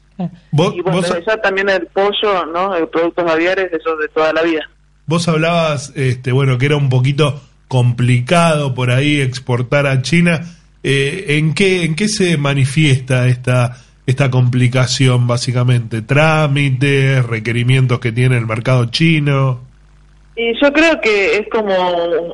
[0.51, 2.75] Vos, Y bueno, vos- ya también el pollo, ¿no?
[2.75, 4.69] Eh, productos aviares, eso de toda la vida.
[5.09, 10.41] Vos hablabas, este, bueno, que era un poquito complicado por ahí exportar a China.
[10.85, 16.03] Eh, ¿en, qué, ¿En qué se manifiesta esta, esta complicación, básicamente?
[16.03, 19.61] ¿Trámites, requerimientos que tiene el mercado chino?
[20.37, 21.75] Y yo creo que es como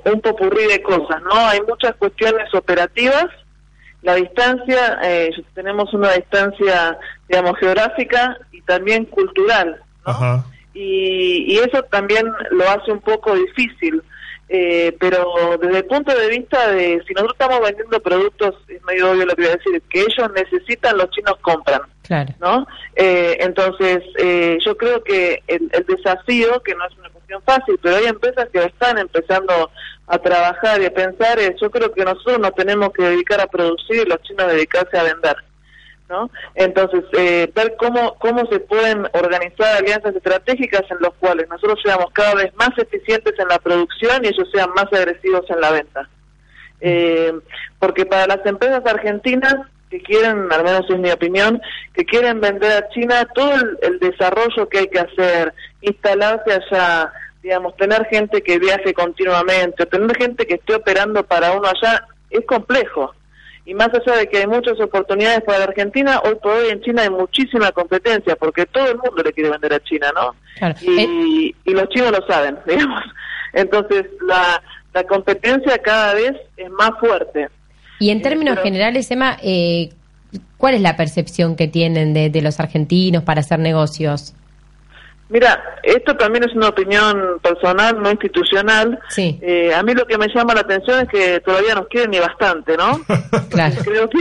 [0.04, 1.34] un popurrí de cosas, ¿no?
[1.34, 3.26] Hay muchas cuestiones operativas,
[4.02, 6.98] la distancia, eh, tenemos una distancia,
[7.28, 10.44] digamos, geográfica y también cultural, Ajá.
[10.74, 14.02] Y, y eso también lo hace un poco difícil.
[14.46, 19.10] Eh, pero desde el punto de vista de si nosotros estamos vendiendo productos, es medio
[19.10, 21.80] obvio lo que voy a decir, que ellos necesitan, los chinos compran.
[22.02, 22.34] Claro.
[22.40, 22.66] ¿no?
[22.94, 27.78] Eh, entonces, eh, yo creo que el, el desafío, que no es una cuestión fácil,
[27.82, 29.70] pero hay empresas que están empezando
[30.06, 33.46] a trabajar y a pensar, es, yo creo que nosotros nos tenemos que dedicar a
[33.46, 35.36] producir y los chinos dedicarse a vender.
[36.08, 36.30] ¿No?
[36.54, 42.10] Entonces, eh, ver cómo, cómo se pueden organizar alianzas estratégicas en los cuales nosotros seamos
[42.12, 46.08] cada vez más eficientes en la producción y ellos sean más agresivos en la venta.
[46.80, 47.32] Eh,
[47.78, 49.56] porque para las empresas argentinas
[49.90, 51.60] que quieren, al menos es mi opinión,
[51.94, 57.12] que quieren vender a China, todo el, el desarrollo que hay que hacer, instalarse allá,
[57.42, 62.44] digamos, tener gente que viaje continuamente, tener gente que esté operando para uno allá, es
[62.46, 63.14] complejo.
[63.66, 66.80] Y más allá de que hay muchas oportunidades para la Argentina, hoy por hoy en
[66.82, 70.34] China hay muchísima competencia porque todo el mundo le quiere vender a China, ¿no?
[70.58, 70.74] Claro.
[70.82, 73.02] Y, y los chinos lo saben, digamos.
[73.52, 74.62] Entonces la,
[74.92, 77.48] la competencia cada vez es más fuerte.
[78.00, 79.90] Y en términos pero- generales, Emma, eh,
[80.58, 84.34] ¿cuál es la percepción que tienen de, de los argentinos para hacer negocios?
[85.30, 88.98] Mira, esto también es una opinión personal, no institucional.
[89.08, 89.38] Sí.
[89.42, 92.18] Eh, a mí lo que me llama la atención es que todavía nos quieren y
[92.20, 93.00] bastante, ¿no?
[93.50, 93.74] Claro.
[93.84, 94.18] Creo que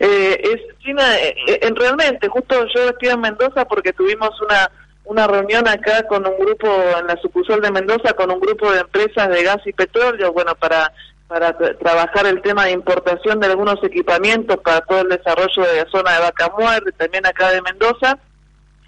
[0.00, 4.70] eh, es China, eh, eh, realmente, justo yo estoy en Mendoza porque tuvimos una
[5.04, 6.66] una reunión acá con un grupo
[6.98, 10.54] en la sucursal de Mendoza con un grupo de empresas de gas y petróleo, bueno,
[10.56, 10.92] para
[11.28, 15.84] para tra- trabajar el tema de importación de algunos equipamientos para todo el desarrollo de
[15.84, 18.18] la zona de Vaca Muerta, y también acá de Mendoza.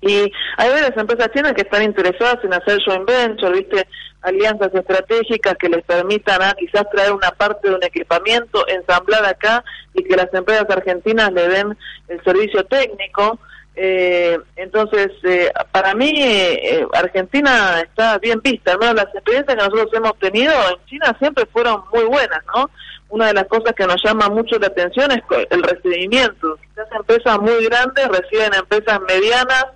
[0.01, 3.89] Y hay varias empresas chinas que están interesadas en hacer joint venture, ¿viste?
[4.23, 9.65] Alianzas estratégicas que les permitan a quizás traer una parte de un equipamiento, ensamblar acá
[9.95, 11.77] y que las empresas argentinas le den
[12.09, 13.39] el servicio técnico.
[13.81, 18.73] Eh, entonces, eh, para mí, eh, Argentina está bien vista.
[18.73, 22.69] Al menos las experiencias que nosotros hemos tenido en China siempre fueron muy buenas, ¿no?
[23.11, 26.59] Una de las cosas que nos llama mucho la atención es el recibimiento.
[26.61, 29.67] Quizás empresas muy grandes reciben empresas medianas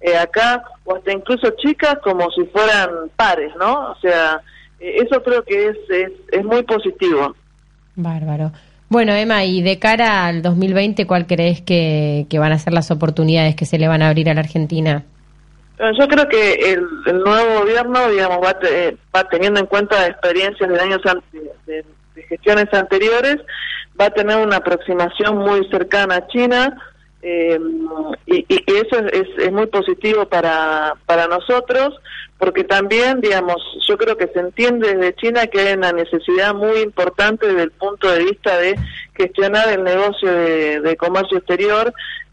[0.00, 3.90] eh, acá, o hasta incluso chicas, como si fueran pares, ¿no?
[3.90, 4.40] O sea,
[4.78, 7.34] eh, eso creo que es, es, es muy positivo.
[7.96, 8.52] Bárbaro.
[8.88, 12.90] Bueno, Emma, y de cara al 2020, ¿cuál crees que, que van a ser las
[12.90, 15.04] oportunidades que se le van a abrir a la Argentina?
[15.98, 20.68] Yo creo que el, el nuevo gobierno, digamos, va, te- va teniendo en cuenta experiencias
[20.68, 21.00] de años
[21.66, 21.84] de,
[22.14, 23.36] de gestiones anteriores,
[23.98, 26.76] va a tener una aproximación muy cercana a China
[27.22, 27.58] eh,
[28.26, 31.94] y, y eso es, es- es muy positivo para, para nosotros,
[32.38, 33.56] porque también, digamos,
[33.86, 37.70] yo creo que se entiende desde China que hay una necesidad muy importante desde el
[37.72, 38.76] punto de vista de
[39.14, 41.92] gestionar el negocio de, de comercio exterior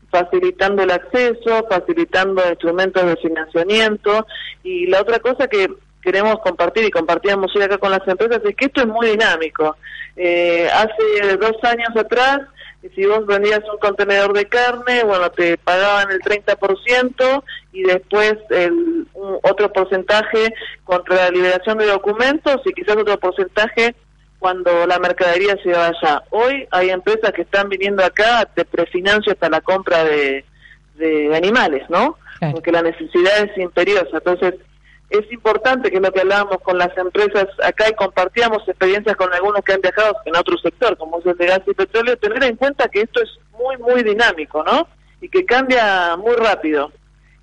[0.10, 4.26] facilitando el acceso, facilitando instrumentos de financiamiento
[4.64, 5.68] y la otra cosa que
[6.02, 9.76] queremos compartir y compartíamos hoy acá con las empresas es que esto es muy dinámico.
[10.16, 12.40] Eh, hace dos años atrás,
[12.96, 19.06] si vos vendías un contenedor de carne, bueno, te pagaban el 30% y después el,
[19.14, 20.54] un- otro porcentaje
[20.84, 23.96] contra la liberación de documentos y quizás otro porcentaje
[24.40, 26.24] cuando la mercadería se va allá.
[26.30, 30.46] Hoy hay empresas que están viniendo acá, te prefinancio hasta la compra de,
[30.96, 32.18] de animales, ¿no?
[32.40, 32.54] Claro.
[32.56, 34.10] Porque la necesidad es imperiosa.
[34.18, 34.54] Entonces,
[35.10, 39.64] es importante que lo que hablábamos con las empresas acá y compartíamos experiencias con algunos
[39.64, 42.56] que han viajado en otro sector, como es el de gas y petróleo, tener en
[42.58, 44.88] cuenta que esto es muy, muy dinámico, ¿no?
[45.22, 46.92] Y que cambia muy rápido.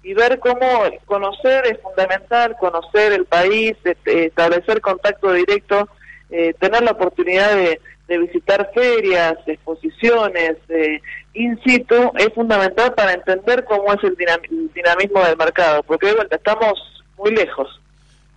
[0.03, 5.89] Y ver cómo conocer es fundamental, conocer el país, este, establecer contacto directo,
[6.31, 11.01] eh, tener la oportunidad de, de visitar ferias, exposiciones, eh,
[11.33, 16.13] in situ, es fundamental para entender cómo es el dinam- el dinamismo del mercado, porque
[16.13, 16.75] vuelta estamos
[17.19, 17.81] muy lejos.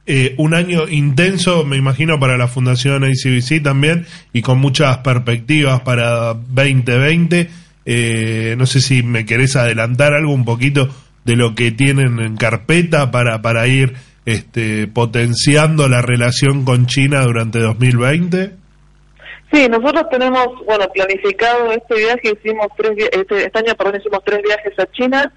[0.09, 5.81] Eh, un año intenso, me imagino, para la Fundación ACBC también y con muchas perspectivas
[5.81, 7.49] para 2020.
[7.85, 10.89] Eh, no sé si me querés adelantar algo un poquito
[11.25, 17.23] de lo que tienen en carpeta para, para ir este, potenciando la relación con China
[17.23, 18.51] durante 2020.
[19.51, 24.41] Sí, nosotros tenemos, bueno, planificado este viaje, hicimos tres, este, este año, perdón, hicimos tres
[24.43, 25.33] viajes a China,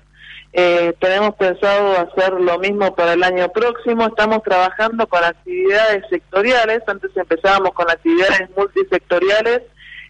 [0.52, 6.80] eh, tenemos pensado hacer lo mismo para el año próximo, estamos trabajando con actividades sectoriales,
[6.88, 9.62] antes empezábamos con actividades multisectoriales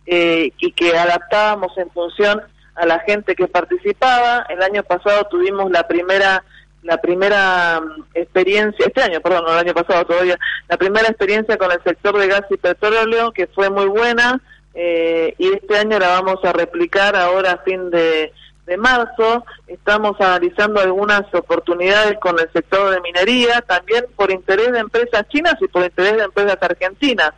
[0.07, 2.41] eh, y que adaptábamos en función
[2.75, 6.43] a la gente que participaba, el año pasado tuvimos la primera
[6.83, 11.59] la primera mm, experiencia, este año, perdón, no el año pasado todavía, la primera experiencia
[11.59, 14.41] con el sector de gas y petróleo que fue muy buena
[14.73, 18.33] eh, y este año la vamos a replicar ahora a fin de,
[18.67, 19.45] de marzo.
[19.67, 25.55] Estamos analizando algunas oportunidades con el sector de minería, también por interés de empresas chinas
[25.61, 27.33] y por interés de empresas argentinas.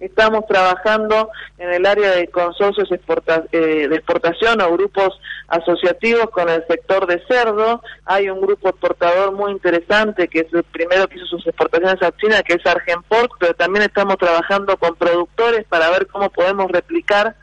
[0.00, 5.18] Estamos trabajando en el área de consorcios exporta- eh, de exportación o grupos
[5.48, 7.82] asociativos con el sector de cerdo.
[8.04, 12.12] Hay un grupo exportador muy interesante que es el primero que hizo sus exportaciones a
[12.16, 17.34] China, que es Argenport, pero también estamos trabajando con productores para ver cómo podemos replicar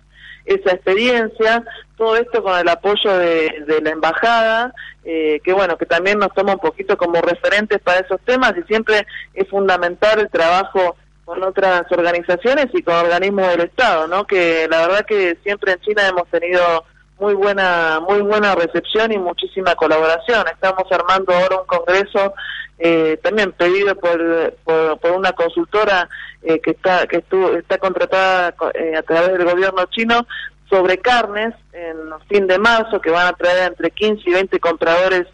[0.45, 1.63] esa experiencia,
[1.97, 4.73] todo esto con el apoyo de, la embajada,
[5.03, 8.63] eh, que bueno, que también nos toma un poquito como referentes para esos temas y
[8.63, 14.25] siempre es fundamental el trabajo con otras organizaciones y con organismos del Estado, ¿no?
[14.25, 16.85] Que la verdad que siempre en China hemos tenido
[17.19, 20.45] muy buena muy buena recepción y muchísima colaboración.
[20.47, 22.33] Estamos armando ahora un congreso
[22.77, 26.09] eh, también pedido por, por, una consultora
[26.41, 30.27] eh, que está que estuvo, está contratada co- eh, a través del gobierno chino
[30.69, 31.97] sobre carnes en
[32.27, 35.25] fin de marzo que van a traer entre 15 y 20 compradores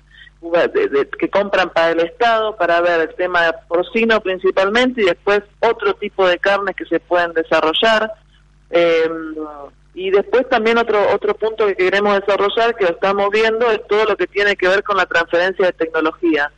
[0.42, 5.06] de- de- que compran para el Estado para ver el tema de porcino principalmente y
[5.06, 8.12] después otro tipo de carnes que se pueden desarrollar.
[8.70, 9.10] Eh,
[9.94, 14.06] y después también otro otro punto que queremos desarrollar, que lo estamos viendo, es todo
[14.06, 16.52] lo que tiene que ver con la transferencia de tecnología.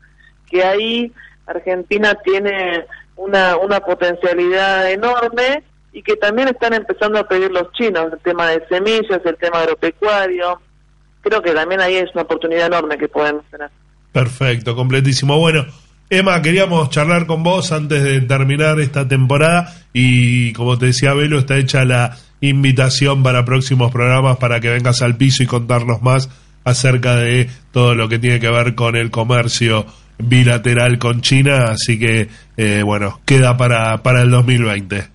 [0.49, 1.11] Que ahí
[1.47, 8.13] Argentina tiene una, una potencialidad enorme y que también están empezando a pedir los chinos,
[8.13, 10.59] el tema de semillas, el tema agropecuario.
[11.21, 13.69] Creo que también ahí es una oportunidad enorme que pueden tener.
[14.11, 15.39] Perfecto, completísimo.
[15.39, 15.65] Bueno,
[16.09, 21.39] Emma, queríamos charlar con vos antes de terminar esta temporada y como te decía Velo,
[21.39, 26.29] está hecha la invitación para próximos programas para que vengas al piso y contarnos más
[26.65, 29.85] acerca de todo lo que tiene que ver con el comercio
[30.17, 32.27] bilateral con China, así que
[32.57, 35.07] eh, bueno, queda para, para el 2020.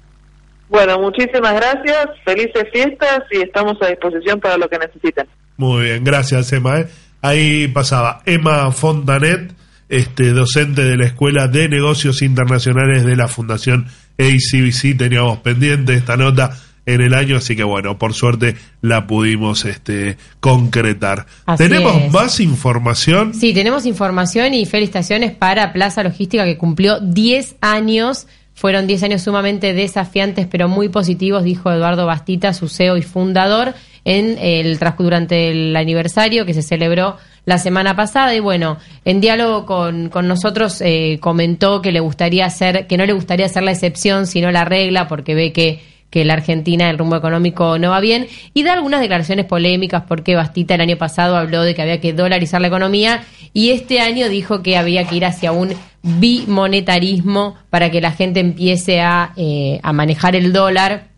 [0.71, 5.27] Bueno, muchísimas gracias, felices fiestas y estamos a disposición para lo que necesiten.
[5.59, 6.81] Muy bien, gracias Emma.
[6.81, 6.89] ¿eh?
[7.21, 9.53] Ahí pasaba Emma Fontanet,
[9.91, 13.87] este, docente de la Escuela de Negocios Internacionales de la Fundación
[14.19, 14.97] ACBC.
[14.97, 16.51] Teníamos pendiente esta nota
[16.89, 21.27] en el año, así que bueno, por suerte la pudimos este, concretar.
[21.45, 22.11] Así ¿Tenemos es.
[22.11, 23.35] más información?
[23.35, 28.27] Sí, tenemos información y felicitaciones para Plaza Logística que cumplió 10 años.
[28.55, 33.75] Fueron 10 años sumamente desafiantes, pero muy positivos, dijo Eduardo Bastita, su CEO y fundador,
[34.07, 38.35] en el durante el aniversario que se celebró la semana pasada.
[38.35, 43.05] Y bueno, en diálogo con, con nosotros eh, comentó que le gustaría hacer, que no
[43.05, 46.99] le gustaría hacer la excepción, sino la regla, porque ve que que la Argentina el
[46.99, 51.37] rumbo económico no va bien y da algunas declaraciones polémicas porque Bastita el año pasado
[51.37, 55.17] habló de que había que dolarizar la economía y este año dijo que había que
[55.17, 61.09] ir hacia un bimonetarismo para que la gente empiece a, eh, a manejar el dólar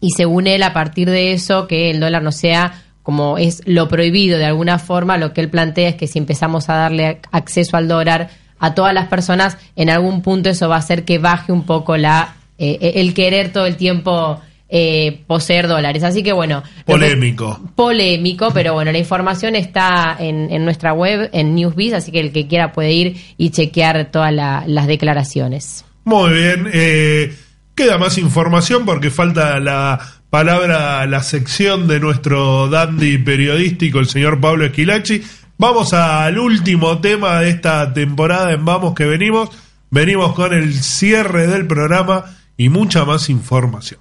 [0.00, 3.86] y según él a partir de eso que el dólar no sea como es lo
[3.88, 7.76] prohibido de alguna forma, lo que él plantea es que si empezamos a darle acceso
[7.76, 11.52] al dólar a todas las personas, en algún punto eso va a hacer que baje
[11.52, 16.02] un poco la eh, el querer todo el tiempo eh, poseer dólares.
[16.02, 16.62] Así que bueno.
[16.62, 17.60] que- Polémico.
[17.76, 22.32] polémico, pero bueno, la información está en, en nuestra web, en Newsbiz, así que el
[22.32, 25.84] que quiera puede ir y chequear todas la- las declaraciones.
[26.04, 27.34] Muy bien, eh,
[27.74, 30.00] queda más información porque falta la
[30.30, 35.22] palabra, la sección de nuestro dandy periodístico, el señor Pablo Esquilachi.
[35.58, 39.48] Vamos al último tema de esta temporada en Vamos que venimos.
[39.90, 42.24] Venimos con el cierre del programa
[42.56, 44.00] y mucha más información.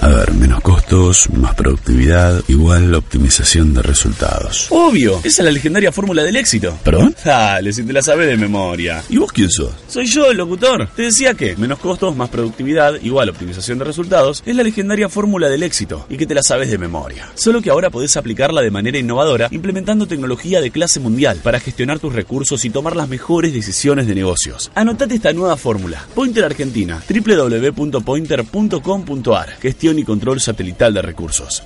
[0.00, 4.66] A ver, menos costos, más productividad, igual optimización de resultados.
[4.70, 6.78] Obvio, esa es la legendaria fórmula del éxito.
[6.84, 7.14] ¿Perdón?
[7.24, 9.02] Dale, si te la sabes de memoria.
[9.08, 9.72] ¿Y vos quién sos?
[9.88, 10.88] Soy yo, el locutor.
[10.94, 15.48] Te decía que menos costos, más productividad, igual optimización de resultados, es la legendaria fórmula
[15.48, 17.30] del éxito y que te la sabes de memoria.
[17.34, 21.98] Solo que ahora podés aplicarla de manera innovadora implementando tecnología de clase mundial para gestionar
[21.98, 24.70] tus recursos y tomar las mejores decisiones de negocios.
[24.74, 26.04] Anotate esta nueva fórmula.
[26.14, 29.48] Pointer Argentina, www.pointer.com.ar.
[29.60, 31.62] Gestión y control satelital de recursos.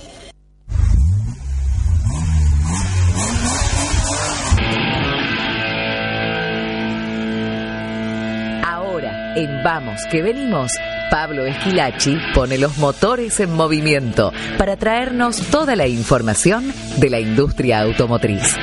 [8.63, 10.71] Ahora, en Vamos que venimos,
[11.09, 17.81] Pablo Esquilachi pone los motores en movimiento para traernos toda la información de la industria
[17.81, 18.55] automotriz.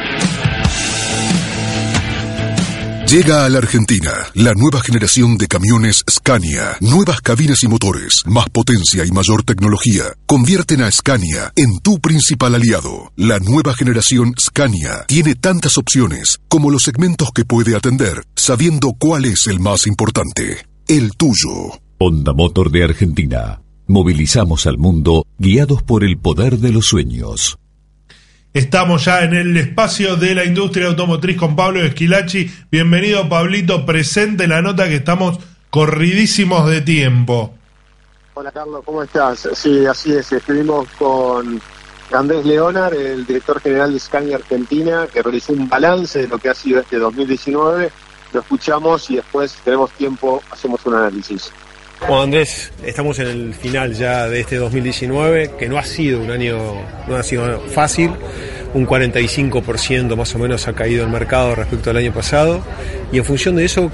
[3.11, 6.77] Llega a la Argentina la nueva generación de camiones Scania.
[6.83, 10.05] Nuevas cabinas y motores, más potencia y mayor tecnología.
[10.27, 13.11] Convierten a Scania en tu principal aliado.
[13.17, 19.25] La nueva generación Scania tiene tantas opciones como los segmentos que puede atender, sabiendo cuál
[19.25, 20.67] es el más importante.
[20.87, 21.81] El tuyo.
[21.97, 23.63] Honda Motor de Argentina.
[23.87, 27.59] Movilizamos al mundo guiados por el poder de los sueños.
[28.59, 32.51] Estamos ya en el espacio de la industria automotriz con Pablo Esquilachi.
[32.73, 33.87] Bienvenido, Pablito.
[33.87, 35.39] Presente la nota que estamos
[35.71, 37.55] corridísimos de tiempo.
[38.35, 39.49] Hola Carlos, ¿cómo estás?
[39.55, 40.33] Sí, así es.
[40.33, 41.63] Estuvimos con
[42.11, 46.49] Andrés Leonar, el director general de Scania Argentina, que realizó un balance de lo que
[46.49, 47.93] ha sido este 2019.
[48.33, 51.53] Lo escuchamos y después, si tenemos tiempo, hacemos un análisis.
[52.01, 56.31] Bueno, Andrés, estamos en el final ya de este 2019, que no ha sido un
[56.31, 56.57] año,
[57.07, 58.13] no ha sido fácil.
[58.73, 62.63] Un 45% más o menos ha caído el mercado respecto al año pasado.
[63.13, 63.91] Y en función de eso,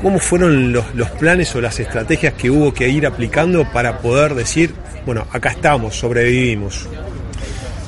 [0.00, 4.34] ¿cómo fueron los, los planes o las estrategias que hubo que ir aplicando para poder
[4.34, 4.74] decir,
[5.06, 6.86] bueno, acá estamos, sobrevivimos?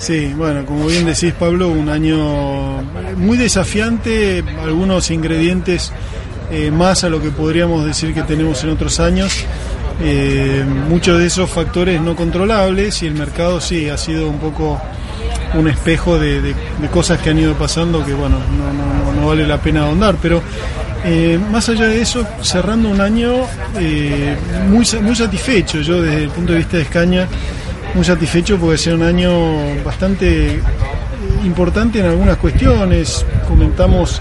[0.01, 2.83] Sí, bueno, como bien decís Pablo, un año
[3.17, 5.93] muy desafiante, algunos ingredientes
[6.51, 9.45] eh, más a lo que podríamos decir que tenemos en otros años.
[10.03, 14.81] Eh, muchos de esos factores no controlables y el mercado sí ha sido un poco
[15.55, 16.55] un espejo de,
[16.91, 18.39] cosas que han ido pasando que bueno
[19.15, 20.43] no, vale la pena ahondar pero
[21.05, 23.43] eh, más allá de eso cerrando un año
[24.71, 27.29] muy, muy satisfecho yo desde el punto de vista de Escaña
[27.95, 29.31] muy satisfecho porque ser un año
[29.85, 30.63] bastante
[31.45, 34.21] importante en algunas cuestiones comentamos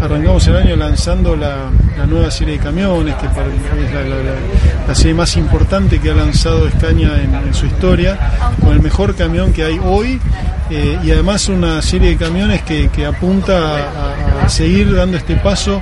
[0.00, 1.70] arrancamos el año lanzando la,
[2.06, 7.10] nueva serie de camiones, que para- es la, serie más importante que ha lanzado Escaña
[7.20, 8.18] en, su historia,
[8.60, 10.20] con el mejor camión que hay hoy,
[10.70, 15.80] eh, y además una serie de camiones que, apunta a seguir dando este paso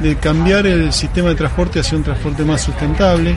[0.00, 3.36] de cambiar el sistema de transporte hacia un transporte más sustentable.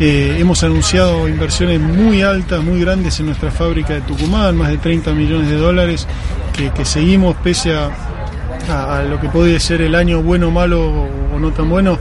[0.00, 5.12] Hemos anunciado inversiones muy altas, muy grandes en nuestra fábrica de Tucumán, más de 30
[5.12, 6.06] millones de dólares,
[6.52, 11.68] que, seguimos pese a, lo que puede ser el año bueno, malo o, no tan
[11.68, 11.98] bueno,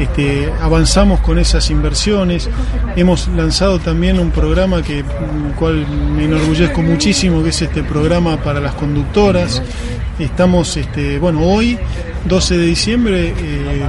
[0.00, 2.50] este, avanzamos con esas inversiones.
[2.96, 5.04] Hemos lanzado también un programa que,
[5.56, 9.62] cual me enorgullezco muchísimo, que es este programa para las conductoras.
[10.18, 11.78] Estamos, este, bueno, hoy,
[12.24, 13.82] 12 de diciembre, eh,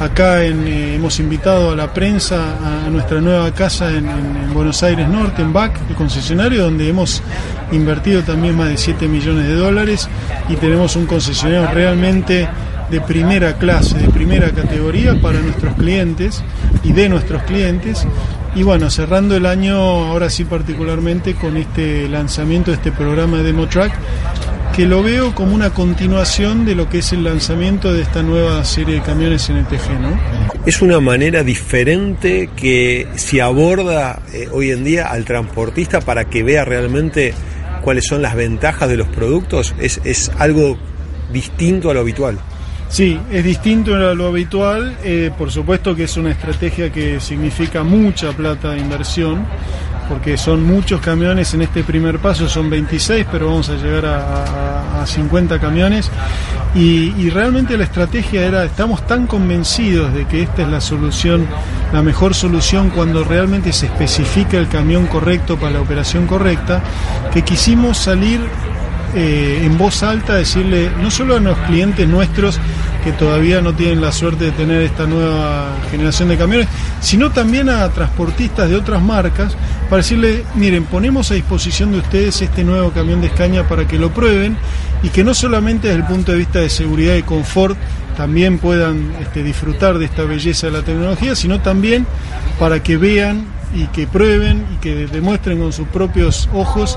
[0.00, 4.82] Acá eh, hemos invitado a la prensa a nuestra nueva casa en, en- en Buenos
[4.82, 7.22] Aires Norte, en BAC, el concesionario, donde hemos
[7.72, 10.08] invertido también más de 7 millones de dólares
[10.48, 12.48] y tenemos un concesionario realmente
[12.90, 16.42] de primera clase, de primera categoría para nuestros clientes
[16.82, 18.04] y de nuestros clientes.
[18.56, 23.44] Y bueno, cerrando el año, ahora sí particularmente, con este lanzamiento de este programa de
[23.44, 23.92] Demo Track,
[24.74, 28.64] que lo veo como una continuación de lo que es el lanzamiento de esta nueva
[28.64, 30.18] serie de camiones NTG, ¿no?
[30.66, 36.42] Es una manera diferente que se aborda eh, hoy en día al transportista para que
[36.42, 37.34] vea realmente
[37.82, 39.74] cuáles son las ventajas de los productos.
[39.78, 40.76] Es, es algo
[41.32, 42.38] distinto a lo habitual.
[42.88, 44.96] Sí, es distinto a lo habitual.
[45.04, 49.46] eh, por supuesto que es una estrategia que significa mucha plata de inversión,
[50.08, 54.18] porque son muchos camiones en este primer paso, son 26, pero vamos a llegar a,
[54.98, 56.10] a- a 50 camiones.
[56.74, 61.46] Y realmente la estrategia era, estamos tan convencidos de que esta es la solución,
[61.92, 66.82] la mejor solución cuando realmente se especifica el camión correcto para la operación correcta,
[67.32, 68.40] que quisimos salir
[69.14, 72.58] eh, en voz alta decirle no solo a los clientes nuestros
[73.04, 76.68] que todavía no tienen la suerte de tener esta nueva generación de camiones,
[77.00, 79.54] sino también a transportistas de otras marcas
[79.90, 83.98] para decirle, miren, ponemos a disposición de ustedes este nuevo camión de Escaña para que
[83.98, 84.56] lo prueben
[85.02, 87.76] y que no solamente desde el punto de vista de seguridad y confort
[88.16, 92.06] también puedan este, disfrutar de esta belleza de la tecnología, sino también
[92.58, 93.44] para que vean
[93.74, 96.96] y que prueben y que demuestren con sus propios ojos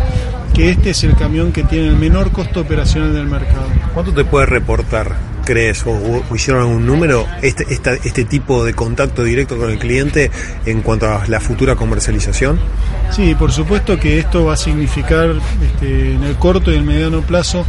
[0.57, 3.67] que este es el camión que tiene el menor costo operacional del mercado.
[3.93, 8.73] ¿Cuánto te puede reportar, crees, o, o hicieron algún número, este, esta- este tipo de
[8.73, 10.31] contacto directo con el cliente
[10.65, 12.59] en cuanto a la futura comercialización?
[13.11, 15.29] Sí, por supuesto que esto va a significar,
[15.63, 17.63] este, en el corto y el mediano plazo,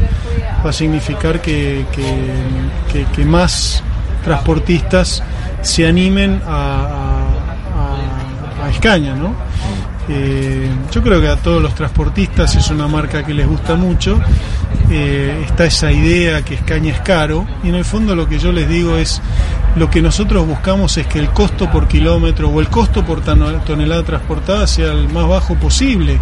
[0.65, 2.23] va a significar que, que-
[2.91, 3.83] que- que más
[4.25, 5.23] transportistas
[5.61, 9.35] se animen a, a, a- a Escaña, ¿no?
[10.11, 14.19] Eh, yo creo que a todos los transportistas es una marca que les gusta mucho.
[14.91, 18.53] Eh, está esa idea que Escaña es caro y en el fondo lo que yo
[18.53, 19.21] les digo es
[19.77, 24.03] lo que nosotros buscamos es que el costo por kilómetro o el costo por tonelada
[24.03, 26.19] transportada sea el más bajo posible.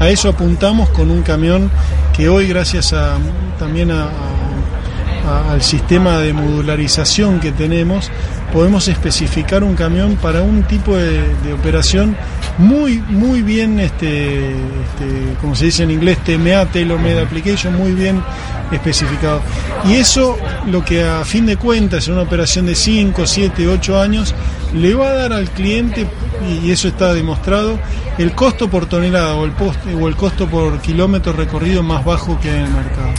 [0.00, 1.70] A eso apuntamos con un camión
[2.14, 3.18] que hoy gracias a
[3.58, 4.08] también a-
[5.50, 8.10] al sistema de modularización que tenemos,
[8.52, 12.16] podemos especificar un camión para un tipo de operación
[12.58, 17.92] muy, muy bien, este, este, como se dice en inglés, TMA, Tailor Made Application, muy
[17.92, 18.22] bien
[18.72, 19.42] especificado.
[19.84, 24.00] Y eso, lo que a fin de cuentas, en una operación de 5, 7, 8
[24.00, 24.34] años,
[24.74, 26.06] le va a dar al cliente,
[26.62, 27.78] y eso está demostrado,
[28.18, 32.38] el costo por tonelada o el, poste, o el costo por kilómetro recorrido más bajo
[32.40, 33.12] que en el mercado.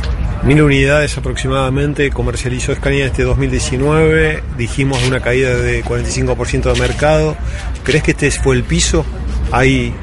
[0.44, 7.36] Mil unidades aproximadamente comercializó Scania este 2019, dijimos una caída de 45% de mercado.
[7.84, 9.06] ¿Crees que este fue el piso?
[9.52, 9.94] ¿Hay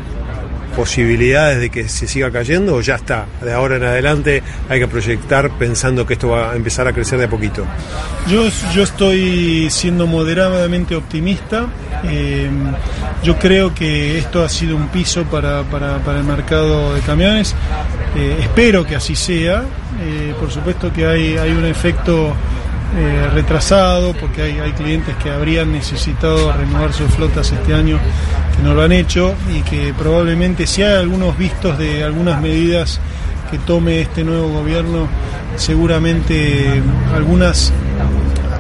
[0.77, 3.27] posibilidades de que se siga cayendo o ya está?
[3.43, 7.19] De ahora en adelante hay que proyectar pensando que esto va a empezar a crecer
[7.19, 7.65] de a poquito.
[8.29, 11.67] Yo, yo estoy siendo moderadamente optimista.
[12.05, 12.49] Eh,
[13.23, 17.55] yo creo que esto ha sido un piso para, para- para el mercado de camiones.
[18.17, 19.63] Eh, espero que así sea.
[20.03, 22.35] Eh, por supuesto que hay, hay un efecto
[22.97, 27.99] eh, retrasado porque hay, hay clientes que habrían necesitado renovar sus flotas este año
[28.57, 33.01] que no lo han hecho y que probablemente si hay algunos vistos de algunas medidas
[33.51, 35.09] que tome este nuevo gobierno,
[35.57, 36.83] seguramente
[37.15, 37.73] algunas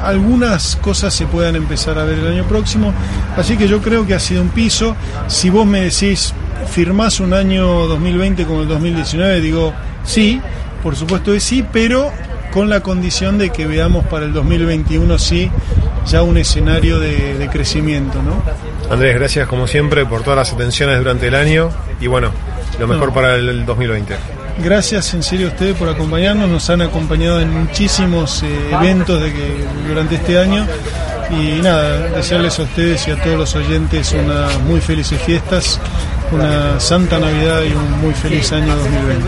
[0.02, 2.92] algunas cosas se puedan empezar a ver el año próximo.
[3.36, 4.94] Así que yo creo que ha sido un piso.
[5.28, 6.34] Si vos me decís,
[6.68, 9.72] firmás un año 2020 como el 2019, digo,
[10.04, 10.40] sí,
[10.82, 12.12] por supuesto que sí, pero
[12.52, 15.50] con la condición de que veamos para el 2021 sí
[16.06, 18.42] ya un escenario de, de crecimiento, ¿no?
[18.92, 22.30] Andrés, gracias como siempre por todas las atenciones durante el año y bueno,
[22.78, 23.14] lo mejor No.
[23.14, 24.14] para el 2020.
[24.62, 29.32] Gracias en serio a ustedes por acompañarnos, nos han acompañado en muchísimos eh, eventos de
[29.32, 30.64] que, durante este año
[31.30, 35.80] y nada, desearles a ustedes y a todos los oyentes unas muy felices fiestas,
[36.30, 39.24] una santa Navidad y un muy feliz año 2020.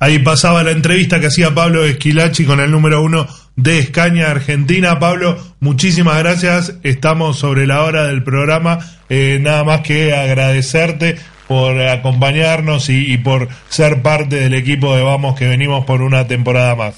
[0.00, 3.24] Ahí pasaba la entrevista que hacía Pablo Esquilachi con el número uno
[3.56, 4.98] de Escaña Argentina.
[4.98, 6.74] Pablo, muchísimas gracias.
[6.82, 8.78] Estamos sobre la hora del programa.
[9.08, 15.38] Eh, nada más que agradecerte por acompañarnos y, por ser parte del equipo de Vamos
[15.38, 16.94] que venimos por una temporada más.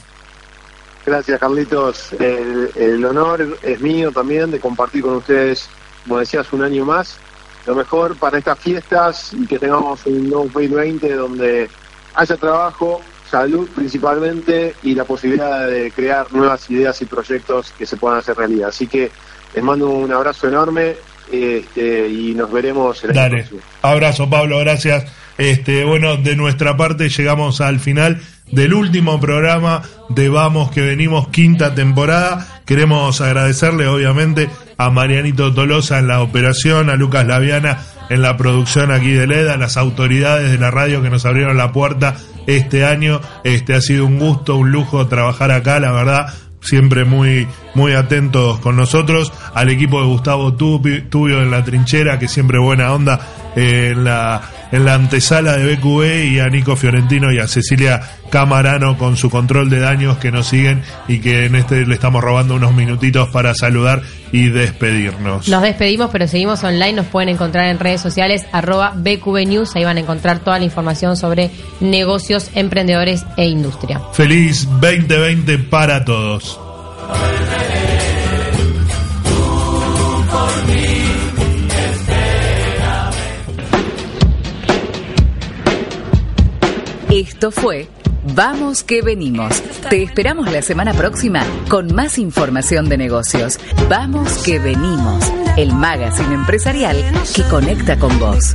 [1.05, 2.13] Gracias, Carlitos.
[2.15, 5.69] El, el honor es mío también de compartir con ustedes,
[6.05, 7.19] como decías, un año más.
[7.67, 11.69] Lo mejor para estas fiestas y que tengamos un 2020 donde
[12.15, 13.01] haya trabajo,
[13.35, 18.37] salud principalmente y la posibilidad de crear nuevas ideas y proyectos que se puedan hacer
[18.37, 18.69] realidad.
[18.69, 19.11] Así que
[19.55, 20.95] les mando un abrazo enorme
[21.33, 23.37] este, y nos veremos el año Dale.
[23.39, 23.61] próximo.
[23.83, 25.07] Abrazo, Pablo, gracias.
[25.37, 28.23] Este, bueno, de nuestra parte llegamos al final
[28.53, 32.63] del último programa de Vamos que venimos quinta temporada.
[32.65, 37.81] Queremos agradecerle obviamente a Marianito Tolosa en la operación, a Lucas Laviana
[38.11, 41.57] en la producción aquí de LEDA, a las autoridades de la radio que nos abrieron
[41.57, 43.21] la puerta este año.
[43.45, 46.35] Este ha sido un gusto, un lujo trabajar acá, la verdad
[46.65, 52.29] siempre muy muy atentos con nosotros, al equipo de Gustavo Tubio en la trinchera, que
[52.29, 53.21] siempre buena onda
[53.57, 54.43] eh, en la
[54.73, 59.31] en la antesala de BQB y a Nico Fiorentino y a Cecilia Camarano con su
[59.31, 63.29] control de daños que nos siguen y que en este le estamos robando unos minutitos
[63.29, 64.03] para saludar
[64.33, 65.49] y despedirnos.
[65.49, 66.95] Nos despedimos, pero seguimos online.
[66.95, 69.77] Nos pueden encontrar en redes sociales, arroba BQB News.
[69.77, 74.01] Ahí van a encontrar toda la información sobre negocios, emprendedores e industria.
[74.13, 76.54] Feliz 2020 para todos.
[87.11, 87.89] Esto fue
[88.35, 89.63] Vamos que venimos.
[89.91, 93.59] Te esperamos la semana próxima con más información de negocios.
[93.89, 95.31] Vamos que venimos.
[95.57, 96.97] El magazine empresarial
[97.35, 98.55] que conecta con vos.